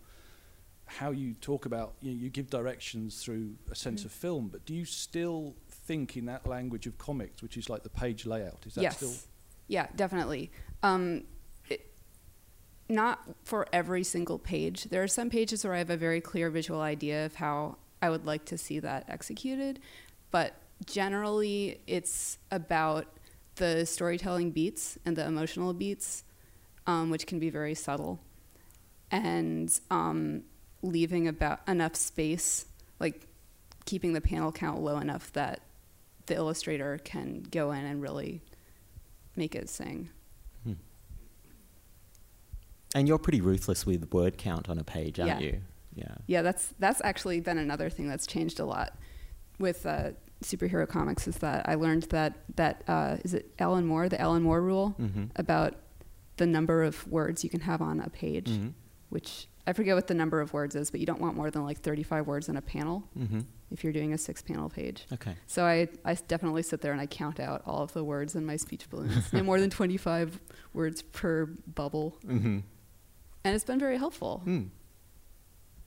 [0.88, 4.06] how you talk about you, know, you give directions through a sense Mhm.
[4.06, 7.84] of film, but do you still think in that language of comics, which is like
[7.84, 8.66] the page layout?
[8.66, 8.98] Is that yes.
[8.98, 9.14] still
[9.70, 10.50] Yeah, definitely.
[10.82, 11.26] Um,
[11.70, 11.92] it,
[12.88, 14.86] not for every single page.
[14.86, 18.10] There are some pages where I have a very clear visual idea of how I
[18.10, 19.80] would like to see that executed,
[20.32, 20.54] but
[20.86, 23.08] generally it's about
[23.56, 26.24] the storytelling beats and the emotional beats,
[26.86, 28.20] um, which can be very subtle,
[29.12, 30.44] and um,
[30.92, 32.66] leaving about enough space,
[33.00, 33.28] like
[33.86, 35.62] keeping the panel count low enough that
[36.26, 38.42] the illustrator can go in and really
[39.36, 40.10] make it sing.
[40.64, 40.74] Hmm.
[42.96, 45.48] And you're pretty ruthless with word count on a page, aren't Yeah.
[45.48, 45.62] you?
[45.96, 46.16] Yeah.
[46.28, 48.96] Yeah, that's that's actually been another thing that's changed a lot
[49.58, 50.12] with uh,
[50.44, 51.28] superhero comics.
[51.28, 54.96] Is that I learned that that uh, is it Alan Moore, the Alan Moore rule
[55.00, 55.26] Mm-hmm.
[55.36, 55.76] about
[56.38, 58.74] the number of words you can have on a page, Mhm.
[59.10, 61.64] Which I forget what the number of words is, but you don't want more than
[61.66, 63.40] like 35 words in a panel Mm-hmm.
[63.72, 65.06] if you're doing a six panel page.
[65.12, 65.36] Okay.
[65.46, 68.46] So I, I definitely sit there and I count out all of the words in
[68.46, 69.32] my speech balloons.
[69.34, 70.40] no more than 25
[70.74, 72.18] words per bubble.
[72.26, 72.60] Mm-hmm.
[73.44, 74.42] And it's been very helpful.
[74.46, 74.70] Mm.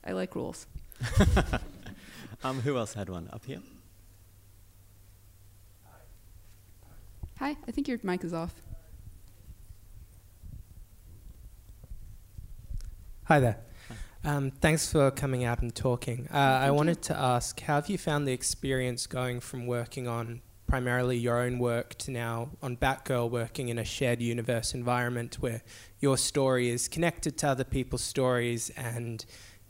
[0.05, 0.67] I like rules.
[2.43, 3.59] Um, who else had one up here?
[7.37, 8.53] Hi, I think your mic is off.
[13.31, 13.59] Hi there.
[14.25, 16.27] Um, thanks for coming out and talking.
[16.33, 16.73] Uh, I you.
[16.73, 21.37] wanted to ask, how have you found the experience going from working on primarily your
[21.41, 25.61] own work to now on Batgirl working in a shared universe environment where
[26.01, 29.25] your story is connected to other people's stories and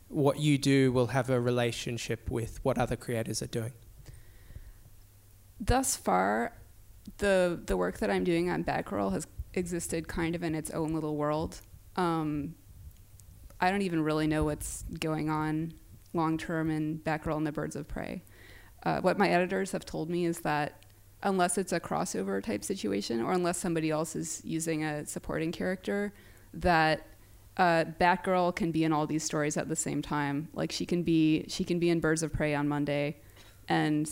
[0.07, 3.73] what you do will have a relationship with what other creators are doing?
[5.59, 6.57] Thus far,
[7.19, 10.95] the the work that I'm doing on Batgirl has existed kind of in its own
[10.95, 11.61] little world.
[11.95, 12.55] Um,
[13.61, 15.73] I don't even really know what's going on
[16.13, 18.23] long term in Batgirl and the Birds of Prey.
[18.83, 20.83] Uh, what my editors have told me is that
[21.23, 26.11] unless it's a crossover type situation or unless somebody else is using a supporting character,
[26.55, 27.05] that
[27.57, 30.49] uh, Batgirl can be in all these stories at the same time.
[30.53, 33.17] Like she can be she can be in Birds of Prey on Monday,
[33.67, 34.09] and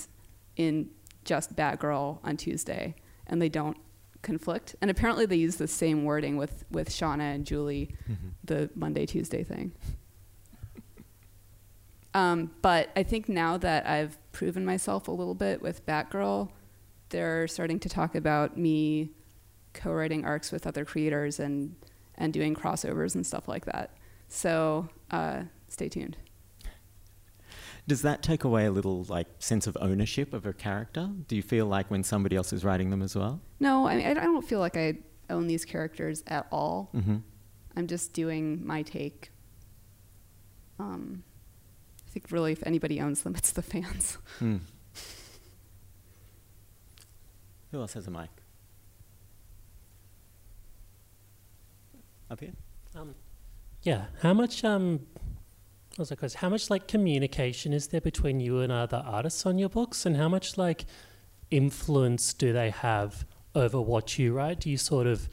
[0.56, 0.92] in
[1.26, 3.78] just Batgirl on Tuesday, and they don't
[4.22, 4.76] conflict.
[4.82, 7.96] And apparently they use the same wording with with Shawna and Julie,
[8.44, 9.72] the Monday Tuesday thing.
[12.14, 16.50] Um, but I think now that I've proven myself a little bit with Batgirl,
[17.10, 19.12] they're starting to talk about me
[19.74, 21.76] co-writing arcs with other creators and
[22.16, 23.92] and doing crossovers and stuff like that.
[24.28, 26.18] So uh, stay tuned.
[27.90, 31.10] Does that take away a little like sense of ownership of a character?
[31.28, 33.42] Do you feel like when somebody else is writing them as well?
[33.60, 35.00] No, I mean I don't feel like I
[35.32, 36.92] own these characters at all.
[36.94, 37.18] Mm-hmm.
[37.76, 39.32] I'm just doing my take.
[40.78, 41.24] Um,
[42.08, 44.20] I think really, if anybody owns them, it's the fans.
[44.38, 44.58] Hmm.
[47.72, 48.30] Who else has a mic?
[52.30, 52.54] Up here.
[52.96, 53.16] Um,
[53.82, 54.06] yeah.
[54.22, 55.29] How much um, what
[56.00, 56.40] was question?
[56.40, 60.18] How much like communication is there between you and other artists on your books, and
[60.18, 60.86] how much like
[61.52, 64.62] influence do they have over what you write?
[64.62, 65.30] Do you sort of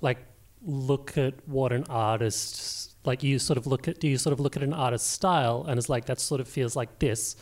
[0.00, 0.18] like
[0.62, 4.40] look at what an artist like you sort of look at do you sort of
[4.40, 7.36] look at an artist's style and it's like that sort of feels like this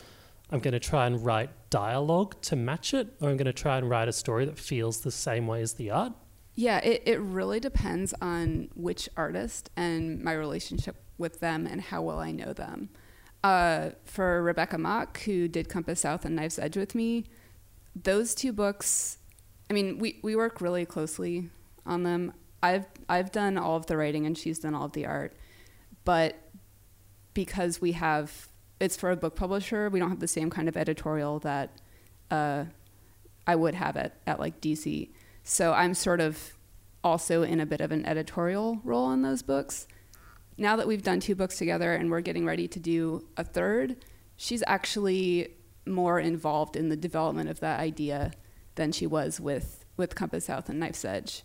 [0.51, 3.77] i'm going to try and write dialogue to match it or i'm going to try
[3.77, 6.11] and write a story that feels the same way as the art
[6.55, 12.01] Yeah, it, it really depends on which artist and my relationship with them and how
[12.01, 12.89] well I know them.
[13.43, 17.25] Uh, for Rebecca Mock, who did Compass South and Knife's Edge with me,
[17.95, 19.17] those two books,
[19.69, 21.49] I mean, we, we work really closely
[21.85, 22.33] on them.
[22.61, 25.35] I've, I've done all of the writing and she's done all of the art.
[26.05, 26.37] But
[27.33, 28.47] because we have,
[28.79, 31.81] it's for a book publisher, we don't have the same kind of editorial that
[32.31, 32.65] uh,
[33.45, 35.09] I would have at, at like DC.
[35.43, 36.53] So I'm sort of
[37.03, 39.87] also in a bit of an editorial role on those books.
[40.57, 43.97] Now that we've done two books together and we're getting ready to do a third,
[44.35, 48.31] she's actually more involved in the development of that idea
[48.75, 51.43] than she was with, with Compass South and Knife's Edge.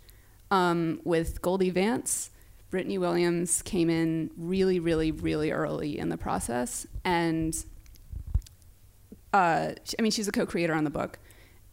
[0.51, 2.31] Um, with Goldie Vance,
[2.71, 6.87] Brittney Williams came in really, really, really early in the process.
[7.05, 7.55] And
[9.33, 11.19] uh, I mean, she's a co creator on the book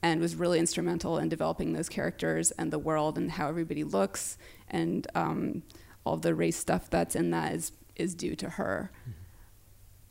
[0.01, 4.37] and was really instrumental in developing those characters and the world and how everybody looks
[4.69, 5.63] and um,
[6.05, 8.91] all the race stuff that's in that is is due to her.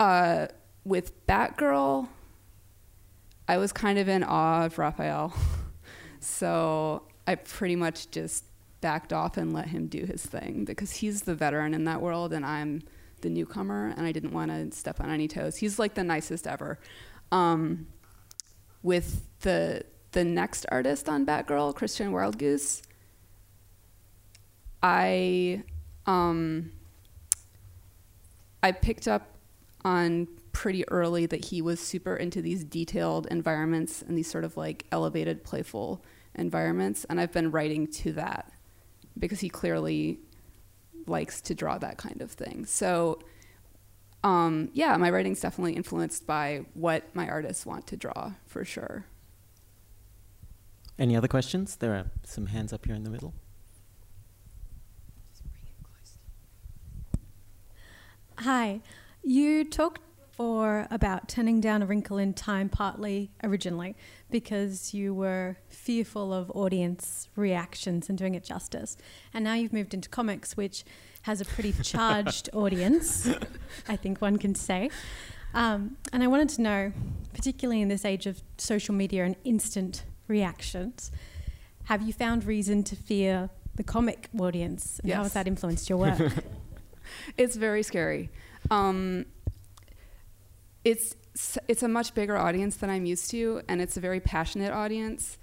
[0.01, 0.47] Uh,
[0.85, 2.09] with Batgirl,
[3.47, 5.35] I was kind of in awe of Rafael,
[6.21, 8.45] so I pretty much just
[8.81, 12.35] backed off and let him do his thing because he's the veteran in that world
[12.35, 12.83] and I'm
[13.23, 15.57] the newcomer and I didn't want to step on any toes.
[15.57, 16.79] He's like the nicest ever.
[17.33, 17.87] Um,
[18.83, 22.83] with the the next artist on Batgirl, Christian Wildgoose,
[24.83, 25.65] I
[26.07, 26.73] um,
[28.63, 29.37] I picked up
[29.85, 34.57] on pretty early that he was super into these detailed environments and these sort of
[34.57, 36.05] like elevated, playful
[36.35, 38.53] environments, and I've been writing to that
[39.19, 40.19] because he clearly
[41.07, 42.67] likes to draw that kind of thing.
[42.67, 43.21] So.
[44.23, 49.05] Um, yeah, my writing's definitely influenced by what my artists want to draw, for sure.
[50.99, 51.77] Any other questions?
[51.77, 53.35] There are some hands up here in the middle.
[58.39, 58.81] Hi.
[59.23, 60.01] You talked
[60.37, 63.95] or about turning down a wrinkle in time partly originally
[64.31, 68.97] because you were fearful of audience reactions and doing it justice.
[69.33, 70.85] And now you've moved into comics, which
[71.23, 73.29] has a pretty charged audience,
[73.89, 74.91] I think one can say.
[75.55, 76.93] Um, and I wanted to know,
[77.33, 81.13] particularly in this age of social media and instant reactions,
[81.85, 84.99] have you found reason to fear the comic audience?
[85.01, 86.19] And how has that influenced your work?
[87.37, 88.31] It's very scary.
[88.71, 89.27] Um,
[90.85, 91.17] it's
[91.69, 95.39] it's a much bigger audience than I'm used to, and it's a very passionate audience.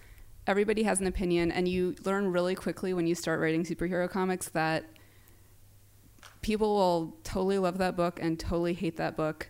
[0.47, 4.49] Everybody has an opinion, and you learn really quickly when you start writing superhero comics
[4.49, 4.86] that
[6.41, 9.49] people will totally love that book and totally hate that book,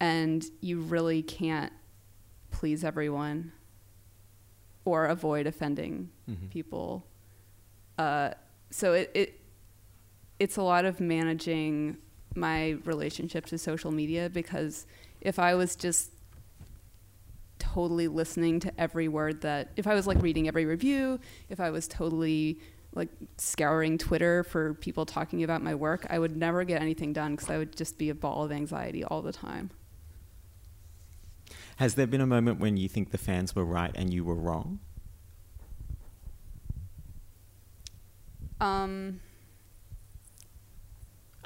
[0.00, 1.72] and you really can't
[2.50, 3.52] please everyone
[4.84, 6.50] or avoid offending Mhm.
[6.50, 7.06] people.
[7.98, 8.30] Uh,
[8.70, 9.40] so it, it
[10.38, 11.96] it's a lot of managing
[12.34, 14.86] my relationship to social media because
[15.20, 16.12] if I was just
[17.58, 21.18] totally listening to every word that if I was like reading every review,
[21.48, 22.60] if I was totally
[22.94, 27.36] like scouring Twitter for people talking about my work, I would never get anything done
[27.36, 29.70] because I would just be a ball of anxiety all the time.
[31.76, 34.34] Has there been a moment when you think the fans were right and you were
[34.34, 34.80] wrong?
[38.60, 39.20] Um,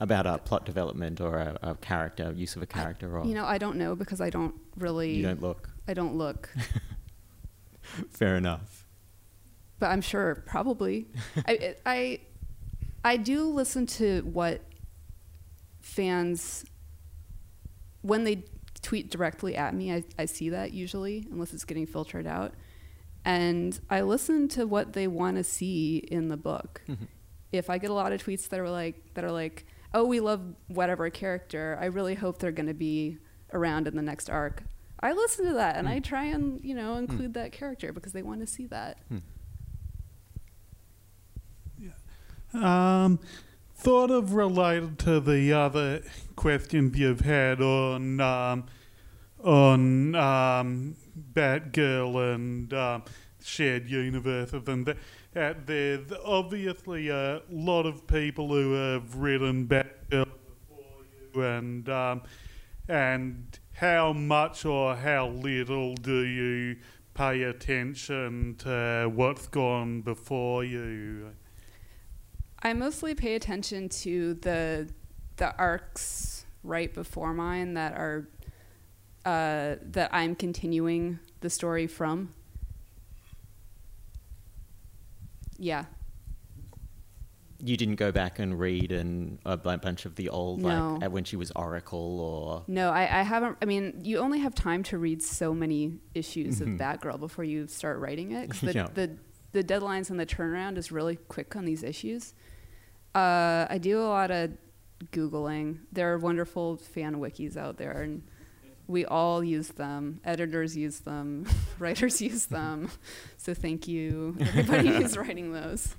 [0.02, 3.44] About a plot development or a, a character, use of a character, or you know,
[3.44, 5.70] I don't know because I don't really you don't look.
[5.86, 6.50] I don't look.
[8.10, 8.86] Fair enough.
[9.78, 11.06] but I'm sure probably.
[11.46, 12.20] I, I
[13.04, 14.62] I do listen to what
[15.80, 16.64] fans
[18.00, 18.44] when they
[18.82, 19.92] tweet directly at me.
[19.92, 22.54] I, I see that usually, unless it's getting filtered out,
[23.24, 26.82] and I listen to what they want to see in the book.
[26.88, 27.06] Mhm.
[27.52, 30.20] If I get a lot of tweets that are like that are like, "Oh, we
[30.20, 33.18] love whatever character," I really hope they're going to be
[33.52, 34.64] around in the next arc.
[35.00, 38.22] I listen to that and I try and you know include that character because they
[38.22, 38.98] want to see that.
[42.54, 43.18] Um,
[43.74, 46.02] sort of related to the other
[46.36, 48.66] questions you've had on um,
[49.42, 50.96] on um,
[51.32, 53.02] Batgirl and um,
[53.42, 54.98] shared universes, and th-
[55.34, 61.04] uh, there's obviously a lot of people who have written Batgirl before
[61.34, 62.22] you, and um,
[62.88, 66.76] and how much or how little do you
[67.14, 71.32] pay attention to what's gone before you?
[72.62, 74.88] I mostly pay attention to the
[75.36, 78.28] the arcs right before mine that are
[79.24, 82.34] uh, that I'm continuing the story from.
[85.64, 85.84] Yeah,
[87.64, 90.98] You didn't go back and read and a bunch of the old, No.
[91.00, 92.64] like when she was Oracle or.
[92.66, 93.58] no, I, I haven't.
[93.62, 97.68] I mean, you only have time to read so many issues of Batgirl before you
[97.68, 98.50] start writing it.
[98.60, 98.88] the, Yeah.
[98.92, 99.16] the
[99.52, 102.34] the deadlines and the turnaround is really quick on these issues.
[103.14, 104.50] Uh, I do a lot of
[105.12, 105.78] googling.
[105.92, 108.22] There are wonderful fan wikis out there, and
[108.92, 110.20] we all use them.
[110.24, 111.46] Editors use them,
[111.78, 112.90] writers use them.
[113.38, 115.96] So thank you, everybody who's writing those.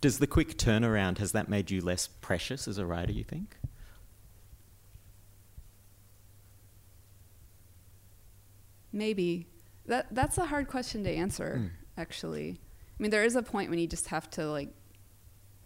[0.00, 3.56] Does the quick turnaround, has that made you less precious as a writer, you think?
[8.92, 9.46] Maybe
[9.84, 11.60] that that's a hard question to answer.
[11.60, 11.70] Mm.
[11.98, 12.58] Actually,
[12.98, 14.70] I mean, there is a point when you just have to like,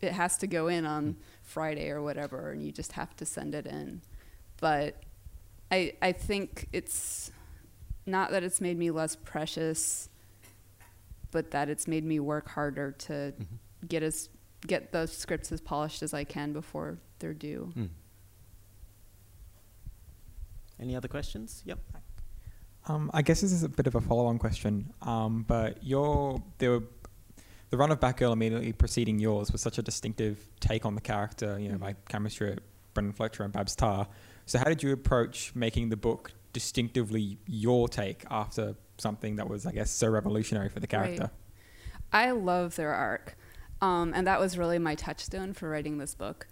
[0.00, 3.54] it has to go in on Friday or whatever, and you just have to send
[3.54, 4.02] it in.
[4.60, 4.96] But
[5.70, 7.30] I I think it's
[8.06, 10.08] not that it's made me less precious,
[11.30, 13.88] but that it's made me work harder to Mhm.
[13.88, 14.28] get as
[14.66, 17.72] get those scripts as polished as I can before they're due.
[17.76, 17.88] Mm.
[20.78, 21.62] Any other questions?
[21.66, 21.78] Yep.
[22.86, 26.82] Um, I guess this is a bit of a follow-on question, um, but your the
[27.70, 31.58] the run of Batgirl immediately preceding yours was such a distinctive take on the character.
[31.58, 31.80] You know, Mhm.
[31.80, 32.62] by Cameron Stewart
[32.94, 34.08] Brenden Fletcher and Babs Tarr.
[34.50, 39.64] So, how did you approach making the book distinctively your take after something that was,
[39.64, 41.30] I guess, so revolutionary for the character?
[42.12, 42.26] Right.
[42.26, 43.36] I love their arc.
[43.80, 46.48] Um, and that was really my touchstone for writing this book.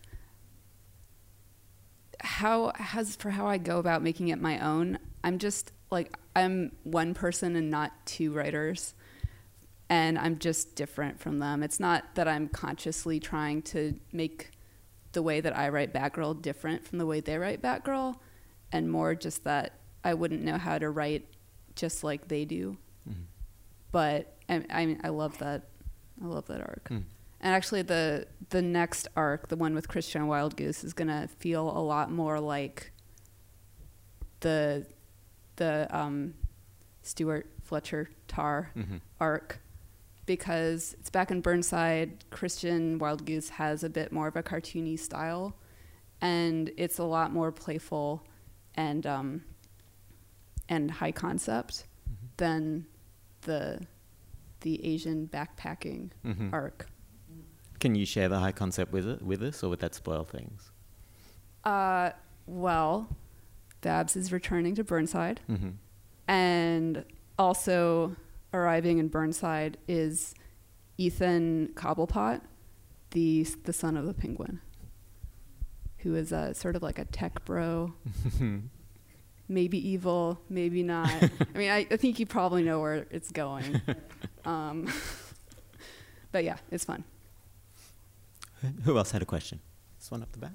[2.20, 6.70] How as for how I go about making it my own, I'm just like I'm
[6.84, 8.94] one person and not two writers.
[9.90, 11.64] And I'm just different from them.
[11.64, 14.52] It's not that I'm consciously trying to make
[15.12, 18.16] the way that I write Batgirl different from the way they write Batgirl,
[18.72, 19.72] and more just that
[20.04, 21.26] I wouldn't know how to write
[21.74, 22.76] just like they do
[23.08, 23.24] Mhm.
[23.92, 25.68] but I, I mean, I love that.
[26.22, 26.88] I love that arc.
[26.90, 27.04] Mm.
[27.40, 31.78] And actually, the the next arc, the one with Christian Wildgoose, is gonna feel a
[31.80, 32.92] lot more like
[34.40, 34.86] the
[35.56, 36.34] the um,
[37.02, 39.00] Stewart Fletcher Tarr Mhm.
[39.20, 39.60] arc
[40.28, 42.24] because it's back in Burnside.
[42.30, 45.56] Christian Wildgoose has a bit more of a cartoony style,
[46.20, 48.22] and it's a lot more playful
[48.76, 49.42] and um,
[50.68, 51.86] and high concept
[52.36, 52.86] than
[53.42, 53.80] the
[54.60, 56.52] the Asian backpacking Mhm.
[56.52, 56.86] arc.
[57.80, 60.70] Can you share the high concept with it, with us, or would that spoil things?
[61.64, 62.10] Uh,
[62.46, 63.08] well,
[63.80, 65.70] Babs is returning to Burnside, hmm
[66.30, 67.04] and
[67.38, 68.14] also
[68.52, 70.34] arriving in Burnside is
[70.96, 72.40] Ethan Cobblepot,
[73.10, 74.60] the the son of the penguin,
[75.98, 77.94] who is a sort of like a tech bro,
[79.48, 81.10] maybe evil, maybe not.
[81.54, 83.80] I mean, I, I think you probably know where it's going.
[84.44, 84.90] Um,
[86.32, 87.04] but yeah, it's fun.
[88.84, 89.60] Who else had a question?
[89.98, 90.52] This one up the back.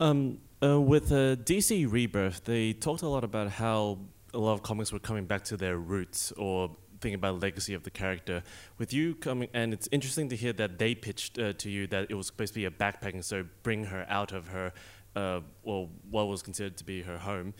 [0.00, 3.98] Um, uh, with uh, DC Rebirth, they talked a lot about how
[4.34, 7.82] a lot of comics were coming back to their roots or thinking about legacy of
[7.82, 8.42] the character.
[8.78, 12.10] With you coming, and it's interesting to hear that they pitched uh, to you that
[12.10, 14.72] it was supposed to be a backpacking, so bring her out of her,
[15.16, 17.54] uh, well, what was considered to be her home.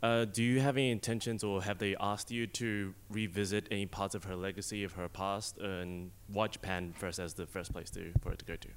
[0.00, 4.14] Uh, do you have any intentions, or have they asked you to revisit any parts
[4.14, 8.12] of her legacy of her past, and why Japan first as the first place to
[8.22, 8.68] for it to go to?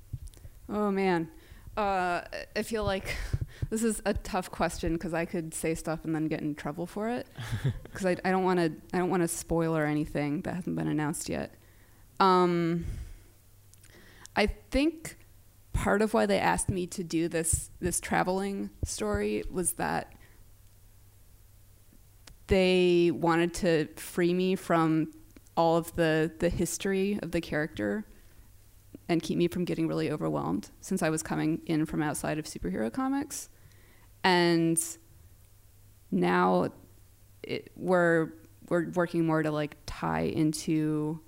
[0.69, 1.29] Oh man,
[1.77, 2.21] uh,
[2.55, 3.15] I feel like
[3.69, 6.85] this is a tough question because I could say stuff and then get in trouble
[6.85, 7.27] for it
[7.83, 10.75] because I, I don't want to I don't want to spoil or anything that hasn't
[10.75, 11.55] been announced yet.
[12.19, 12.85] Um,
[14.35, 15.17] I think
[15.73, 20.13] part of why they asked me to do this this traveling story was that
[22.47, 25.11] they wanted to free me from
[25.55, 28.05] all of the the history of the character
[29.11, 32.45] and keep me from getting really overwhelmed since I was coming in from outside of
[32.45, 33.49] superhero comics.
[34.23, 34.81] And
[36.11, 36.69] now
[37.43, 38.29] it, we're
[38.69, 41.19] we're working more to like tie into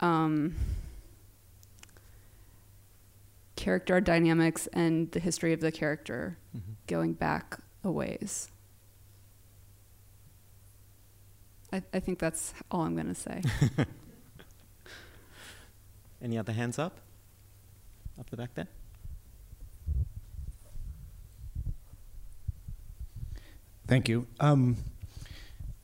[0.00, 0.56] um,
[3.54, 6.38] character dynamics and the history of the character
[6.88, 8.50] going back a ways.
[11.72, 13.42] I, I think that's all I'm going to say.
[16.22, 17.00] Any other hands up?
[18.18, 18.68] Up the back there.
[23.88, 24.26] Thank you.
[24.38, 24.76] Um,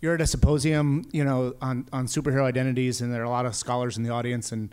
[0.01, 3.47] you're at a symposium, you know, on, on superhero identities, and there are a lot
[3.47, 4.73] of scholars in the audience, and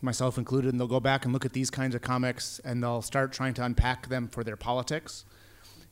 [0.00, 3.02] myself included, and they'll go back and look at these kinds of comics, and they'll
[3.02, 5.24] start trying to unpack them for their politics,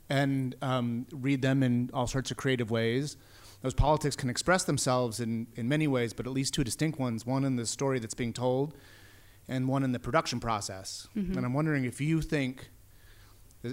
[0.08, 3.16] and um, read them in all sorts of creative ways.
[3.64, 7.24] Those politics can express themselves in, in many ways, but at least two distinct ones
[7.24, 8.74] one in the story that's being told,
[9.48, 11.08] and one in the production process.
[11.14, 12.68] And I'm wondering if you think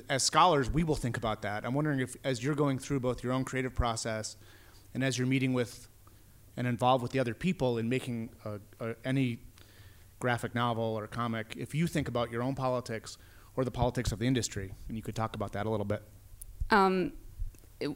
[0.08, 1.66] as scholars, we will think about that.
[1.66, 4.38] I'm wondering if, as you're going through both your own creative process
[4.94, 5.90] and as you're meeting with
[6.56, 9.40] and involved with the other people in making a, a, any
[10.20, 13.18] graphic novel or comic, if you think about your own politics
[13.58, 16.02] or the politics of the industry, and you could talk about that a little bit.
[16.70, 17.12] Um,
[17.82, 17.90] it-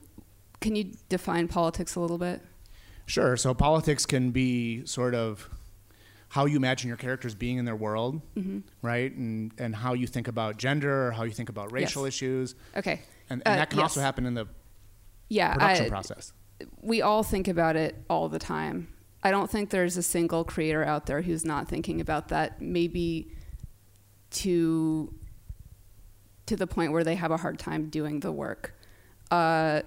[0.65, 2.41] can you define politics a little bit?
[3.05, 3.37] Sure.
[3.37, 5.47] So politics can be sort of
[6.29, 8.19] how you imagine your characters being in their world,
[8.81, 9.15] right?
[9.15, 12.15] And and how you think about gender, or how you think about racial Yes.
[12.15, 13.01] issues, Okay.
[13.29, 14.47] and, and Uh, that can also happen in the
[15.29, 15.53] Yeah.
[15.53, 16.33] production I- process.
[16.81, 18.87] we all think about it all the time.
[19.21, 22.59] I don't think there's a single creator out there who's not thinking about that.
[22.61, 23.31] Maybe
[24.31, 25.13] to
[26.47, 28.73] to the point where they have a hard time doing the work.
[29.31, 29.81] Uh,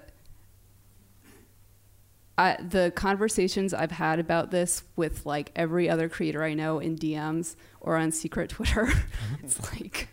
[2.39, 6.97] I, the conversations I've had about this with like every other creator I know in
[6.97, 8.89] DMs or on secret Twitter,
[9.43, 10.07] it's like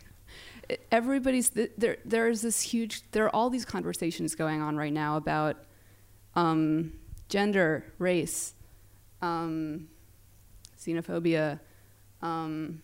[0.91, 1.95] everybody's there.
[2.03, 3.09] There's this huge.
[3.11, 5.55] There are all these conversations going on right now about
[6.35, 6.91] um,
[7.29, 8.55] gender, race,
[9.21, 9.87] um,
[10.77, 11.61] xenophobia,
[12.21, 12.81] um,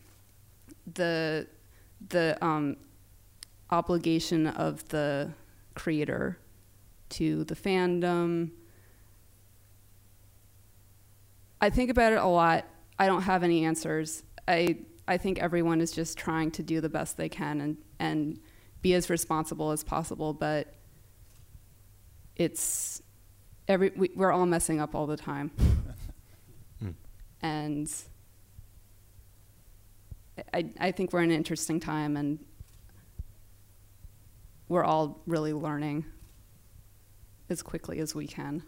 [0.93, 1.47] the
[2.07, 2.77] the um,
[3.71, 5.31] obligation of the
[5.75, 6.37] creator
[7.09, 8.51] to the fandom.
[11.63, 12.67] I think about it a lot.
[12.99, 14.23] I don't have any answers.
[14.49, 18.39] I I think everyone is just trying to do the best they can and and
[18.81, 20.73] be as responsible as possible, but
[22.35, 23.01] it's
[23.69, 25.51] every we, we're all messing up all the time.
[26.83, 26.95] Mm.
[27.41, 27.89] And
[30.53, 32.39] I I think we're in an interesting time and
[34.67, 36.03] we're all really learning
[37.49, 38.63] as quickly as we can.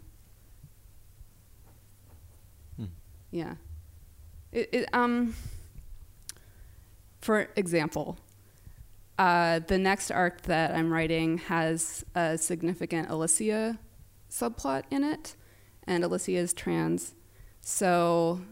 [2.76, 2.84] Hmm.
[3.30, 3.54] Yeah.
[4.52, 5.34] It, it, um,
[7.20, 8.18] for example,
[9.18, 13.78] Uh, the next arc that I'm writing has a significant Alysia
[14.28, 15.36] subplot in it,
[15.86, 17.14] and Alysia is trans.
[17.62, 18.42] So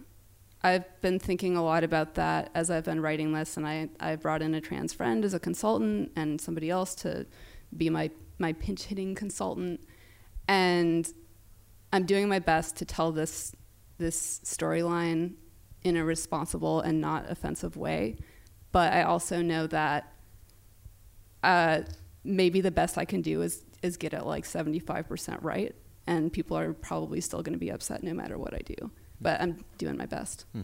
[0.63, 4.17] I've been thinking a lot about that as I've been writing this, and I, I
[4.17, 7.27] brought in a trans friend as a consultant and somebody else to
[7.77, 9.81] be my, my pinch hitting consultant.
[10.49, 11.07] And
[11.93, 13.55] I'm doing my best to tell this,
[13.99, 15.35] this storyline
[15.83, 18.17] in a responsible and not offensive way.
[18.73, 20.13] But I also know that
[21.43, 21.83] uh,
[22.25, 25.75] maybe the best I can do is, is get it like 75% right.
[26.07, 28.91] And people are probably still going to be upset no matter what I do
[29.21, 30.45] but I'm doing my best.
[30.53, 30.63] Hmm.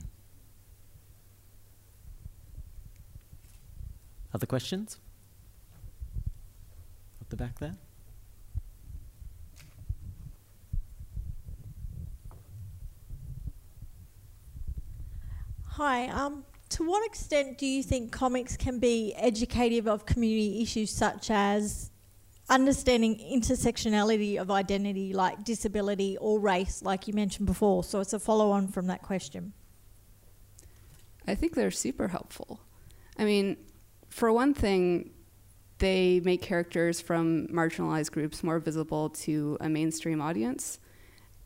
[4.32, 4.98] Other questions?
[7.20, 7.76] At the back there?
[15.82, 16.08] Hi.
[16.08, 21.30] Um, to what extent do you think comics can be educative of community issues such
[21.30, 21.90] as
[22.50, 27.82] understanding intersectionality of identity like disability or race, like you mentioned before.
[27.82, 29.54] So it's a follow on from that question.
[31.26, 32.60] I think they're super helpful.
[33.16, 33.56] I mean,
[34.10, 35.12] for one thing,
[35.78, 40.78] they make characters from marginalized groups more visible to a mainstream audience.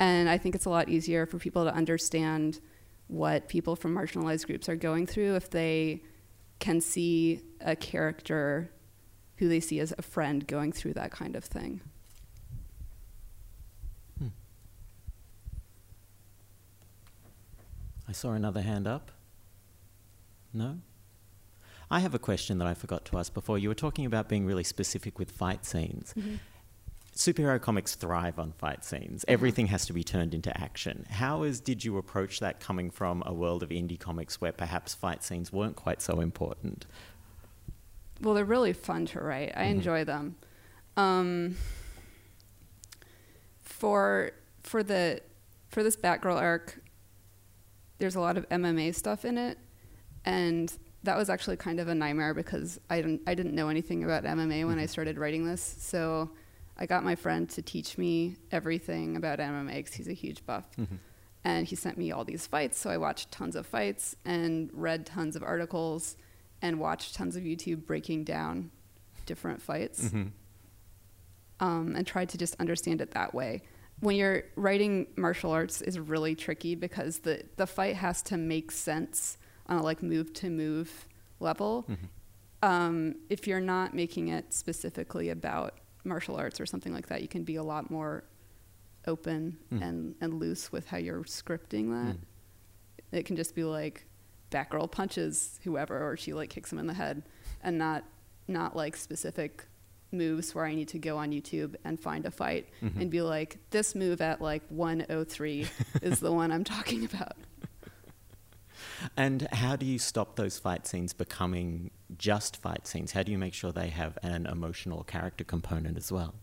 [0.01, 2.59] And I think it's a lot easier for people to understand
[3.09, 6.03] what people from marginalized groups are going through if they
[6.59, 8.71] can see a character
[9.37, 11.81] who they see as a friend going through that kind of thing.
[14.19, 14.29] Hmm.
[18.09, 19.11] I saw another hand up.
[20.53, 20.79] No?
[21.91, 23.59] I have a question that I forgot to ask before.
[23.59, 26.15] You were talking about being really specific with fight scenes.
[26.17, 26.37] Mm-hmm.
[27.15, 29.25] Superhero comics thrive on fight scenes.
[29.25, 29.33] Uh-huh.
[29.33, 31.07] Everything has to be turned into action.
[31.09, 34.95] How is did you approach that coming from a world of indie comics where perhaps
[34.95, 36.87] fight scenes weren't quite so important?
[38.21, 39.53] well, they're really fun to write.
[39.55, 39.73] I mm-hmm.
[39.73, 40.37] enjoy them.
[40.97, 41.57] Um,
[43.61, 45.21] for for the
[45.69, 46.81] for this Batgirl arc,
[47.99, 49.59] there's a lot of MMA stuff in it,
[50.25, 54.05] and that was actually kind of a nightmare because I didn't I didn't know anything
[54.05, 54.69] about MMA mm-hmm.
[54.69, 54.91] when I mm-hmm.
[54.91, 55.77] started writing this.
[55.79, 56.31] So
[56.77, 60.65] I got my friend to teach me everything about MMA because he's a huge buff.
[60.77, 60.97] Mm-hmm.
[61.45, 65.05] And he sent me all these fights, so I watched tons of fights and read
[65.05, 66.17] tons of articles
[66.63, 68.71] and watched tons of YouTube breaking down
[69.27, 70.29] different fights mm-hmm.
[71.61, 73.63] um, and tried to just understand it that way.
[74.01, 78.71] When you're writing martial arts is really tricky because the, the fight has to make
[78.71, 81.07] sense on a like move to move
[81.41, 81.85] level.
[81.89, 82.07] Mm-hmm.
[82.63, 87.29] Um, if you're not making it specifically about martial arts or something like that, you
[87.29, 88.25] can be a lot more
[89.07, 89.83] open mm.
[89.83, 92.17] and, and loose with how you're scripting that.
[92.17, 92.19] Mm.
[93.13, 94.07] It can just be like,
[94.51, 97.25] Batgirl punches whoever or she like kicks him in the head
[97.63, 98.05] and not
[98.47, 99.67] not like specific
[100.13, 103.01] moves where I need to go on YouTube and find a fight mm-hmm.
[103.01, 105.67] and be like, this move at like 103
[106.03, 107.37] is the one I'm talking about.
[109.17, 113.13] And how do you stop those fight scenes becoming just fight scenes?
[113.13, 116.35] How do you make sure they have an emotional character component as well?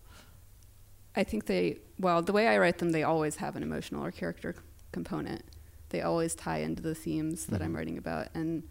[1.16, 4.12] I think they, well, the way I write them, they always have an emotional or
[4.12, 4.56] character
[4.92, 5.44] component
[5.92, 7.64] they always tie into the themes that mm-hmm.
[7.64, 8.30] I'm writing about.
[8.34, 8.64] And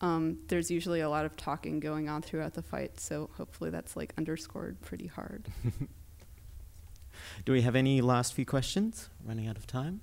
[0.00, 3.96] um, there's usually a lot of talking going on throughout the fight, so hopefully that's
[3.96, 5.48] like underscored pretty hard.
[7.44, 9.08] Do we have any last few questions?
[9.24, 10.02] Running out of time.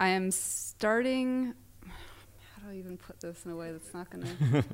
[0.00, 1.52] I am starting.
[1.86, 4.64] How do I even put this in a way that's not going to?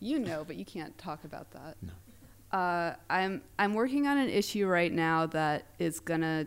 [0.00, 1.76] you know, but you can't talk about that.
[1.80, 2.58] No.
[2.58, 6.46] Uh, I'm I'm working on an issue right now that is gonna.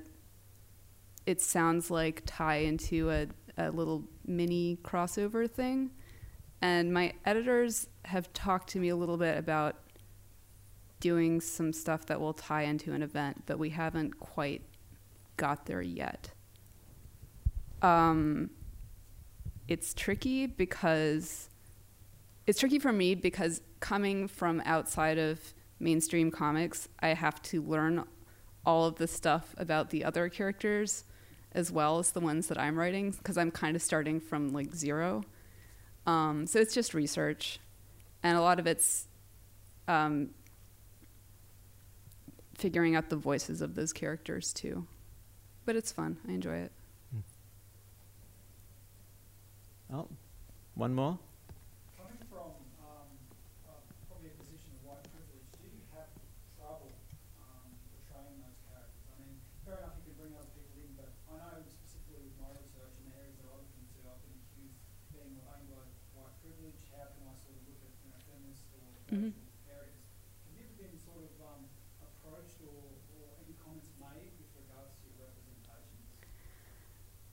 [1.26, 5.89] It sounds like tie into a, a little mini crossover thing,
[6.61, 9.78] and my editors have talked to me a little bit about
[10.99, 14.61] doing some stuff that will tie into an event, but we haven't quite
[15.38, 16.30] got there yet.
[17.84, 18.49] Um,
[19.67, 21.49] it's tricky because
[22.47, 25.39] it's tricky for me because coming from outside of
[25.79, 28.05] mainstream comics, I have to learn
[28.65, 31.03] all of the stuff about the other characters
[31.51, 34.73] as well as the ones that I'm writing because I'm kind of starting from like
[34.73, 35.23] zero.
[36.07, 37.59] Um, so it's just research,
[38.23, 39.07] and a lot of it's
[39.88, 40.31] um,
[42.55, 44.86] figuring out the voices of those characters too.
[45.65, 46.17] But it's fun.
[46.27, 46.71] I enjoy it.
[49.93, 50.09] Oh,
[50.73, 51.21] one more.
[51.93, 52.49] Coming from
[52.81, 53.13] um,
[53.69, 53.77] uh,
[54.09, 56.09] probably a position of white privilege, do you have
[56.57, 56.89] trouble
[57.37, 59.05] um, portraying those characters?
[59.13, 62.33] I mean, fair enough, you can bring other people in, but I know specifically with
[62.41, 65.37] my research and the areas that I look into, I've been accused of being
[66.17, 66.81] white privilege.
[66.89, 69.29] How can I sort of look at you know, feminist or Mhm.
[69.29, 70.01] racial areas?
[70.49, 71.69] Have you ever been sort of um,
[72.65, 76.01] or, or any comments made with regards to your representations?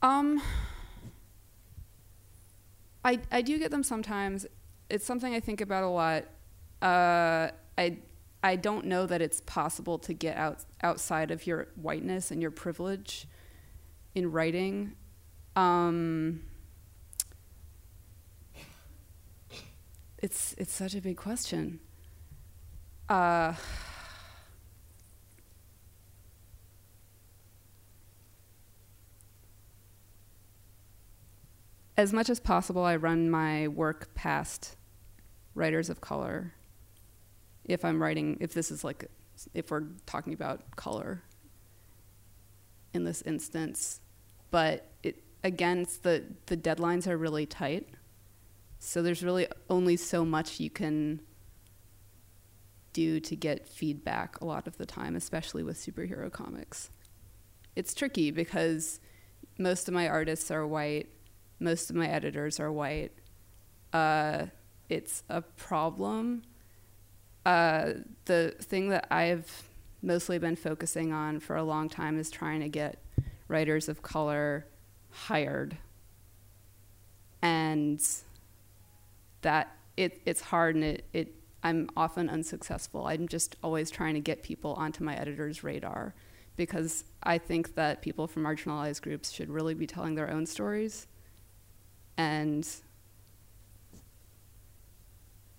[0.05, 0.41] Um,
[3.03, 4.45] I I do get them sometimes.
[4.89, 6.25] It's something I think about a lot.
[6.81, 7.97] Uh, I
[8.43, 12.51] I don't know that it's possible to get out outside of your whiteness and your
[12.51, 13.27] privilege
[14.15, 14.93] in writing.
[15.55, 16.43] Um,
[20.19, 21.79] it's it's such a big question.
[23.09, 23.53] Uh,
[32.01, 34.75] as much as possible, I run my work past
[35.53, 36.53] writers of color.
[37.63, 39.05] If I'm writing, if this is like,
[39.53, 41.21] if we're talking about color
[42.93, 44.01] in this instance,
[44.49, 47.87] but it, again, it's the, the deadlines are really tight.
[48.79, 51.21] So there's really only so much you can
[52.93, 56.89] do to get feedback a lot of the time, especially with superhero comics.
[57.75, 58.99] It's tricky because
[59.59, 61.07] most of my artists are white,
[61.61, 63.11] most of my editors are white.
[63.93, 64.47] Uh,
[64.89, 66.41] it's a problem.
[67.45, 67.93] Uh,
[68.25, 69.69] the thing that I've
[70.01, 72.97] mostly been focusing on for a long time is trying to get
[73.47, 74.65] writers of color
[75.11, 75.77] hired.
[77.43, 78.03] And
[79.41, 83.05] that it, it's hard and it, it I'm often unsuccessful.
[83.05, 86.15] I'm just always trying to get people onto my editor's radar
[86.55, 91.05] because I think that people from marginalized groups should really be telling their own stories
[92.21, 92.67] and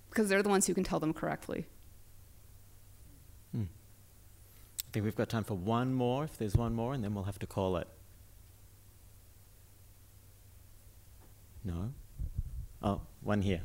[0.08, 1.66] because they're the ones who can tell them correctly.
[3.52, 3.62] Hmm.
[3.62, 7.24] I think we've got time for one more, if there's one more, and then we'll
[7.24, 7.88] have to call it.
[11.64, 11.92] No?
[12.82, 13.62] Oh, one here.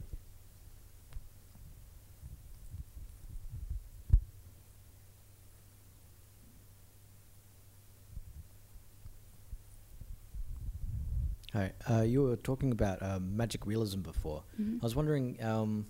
[11.58, 14.43] Hi, uh, you were talking about um, magic realism before.
[14.62, 14.80] Mhm.
[14.80, 15.88] I was wondering um,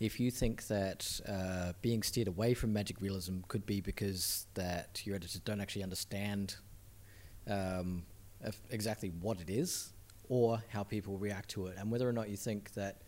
[0.00, 5.02] if you think that uh, being steered away from magic realism could be because that
[5.04, 6.56] your editors don't actually understand
[7.46, 8.04] um,
[8.70, 9.92] exactly what it is
[10.30, 13.02] or how people react to it, and whether or not you think that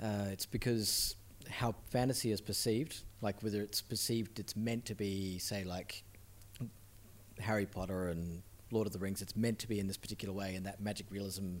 [0.00, 1.16] uh, it's because
[1.50, 6.04] how fantasy is perceived, like whether it's perceived it's meant to be, say, like
[7.40, 10.54] Harry Potter and Lord of the Rings, it's meant to be in this particular way,
[10.54, 11.56] and that magic realism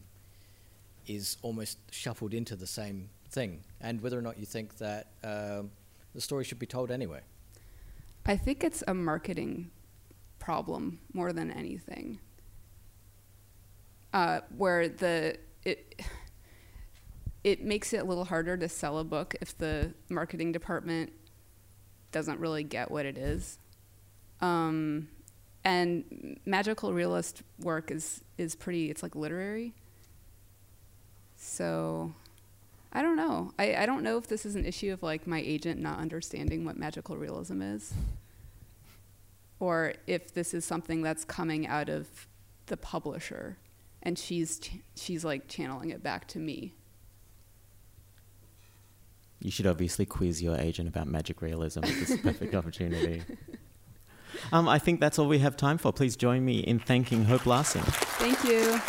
[1.06, 5.70] is almost shuffled into the same thing, and whether or not you think that um,
[6.14, 7.20] the story should be told anyway.
[8.26, 9.70] I think it's a marketing
[10.38, 12.18] problem more than anything.
[14.12, 16.00] Uh, where the it
[17.42, 21.12] it makes it a little harder to sell a book if the marketing department
[22.12, 23.58] doesn't really get what it is.
[24.40, 25.08] Um,
[25.64, 28.90] and magical realist work is is pretty.
[28.90, 29.74] It's like literary.
[31.36, 32.14] So,
[32.92, 33.52] I don't know.
[33.58, 36.64] I, I don't know if this is an issue of like my agent not understanding
[36.64, 37.92] what magical realism is,
[39.60, 42.08] or if this is something that's coming out of
[42.66, 43.58] the publisher,
[44.02, 46.74] and she's ch- she's like channeling it back to me.
[49.40, 51.80] You should obviously quiz your agent about magic realism.
[51.84, 53.22] It's a perfect opportunity.
[54.52, 55.92] Um, I think that's all we have time for.
[55.92, 57.82] Please join me in thanking Hope Larson.
[57.82, 58.80] Thank you.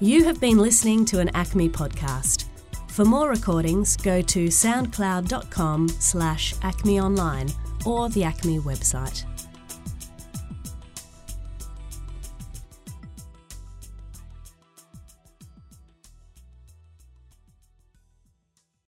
[0.00, 2.44] You have been listening to an ACMI podcast.
[2.88, 7.52] For more recordings, go to soundcloud.com slash acmeonline
[7.86, 9.24] or the ACMI website.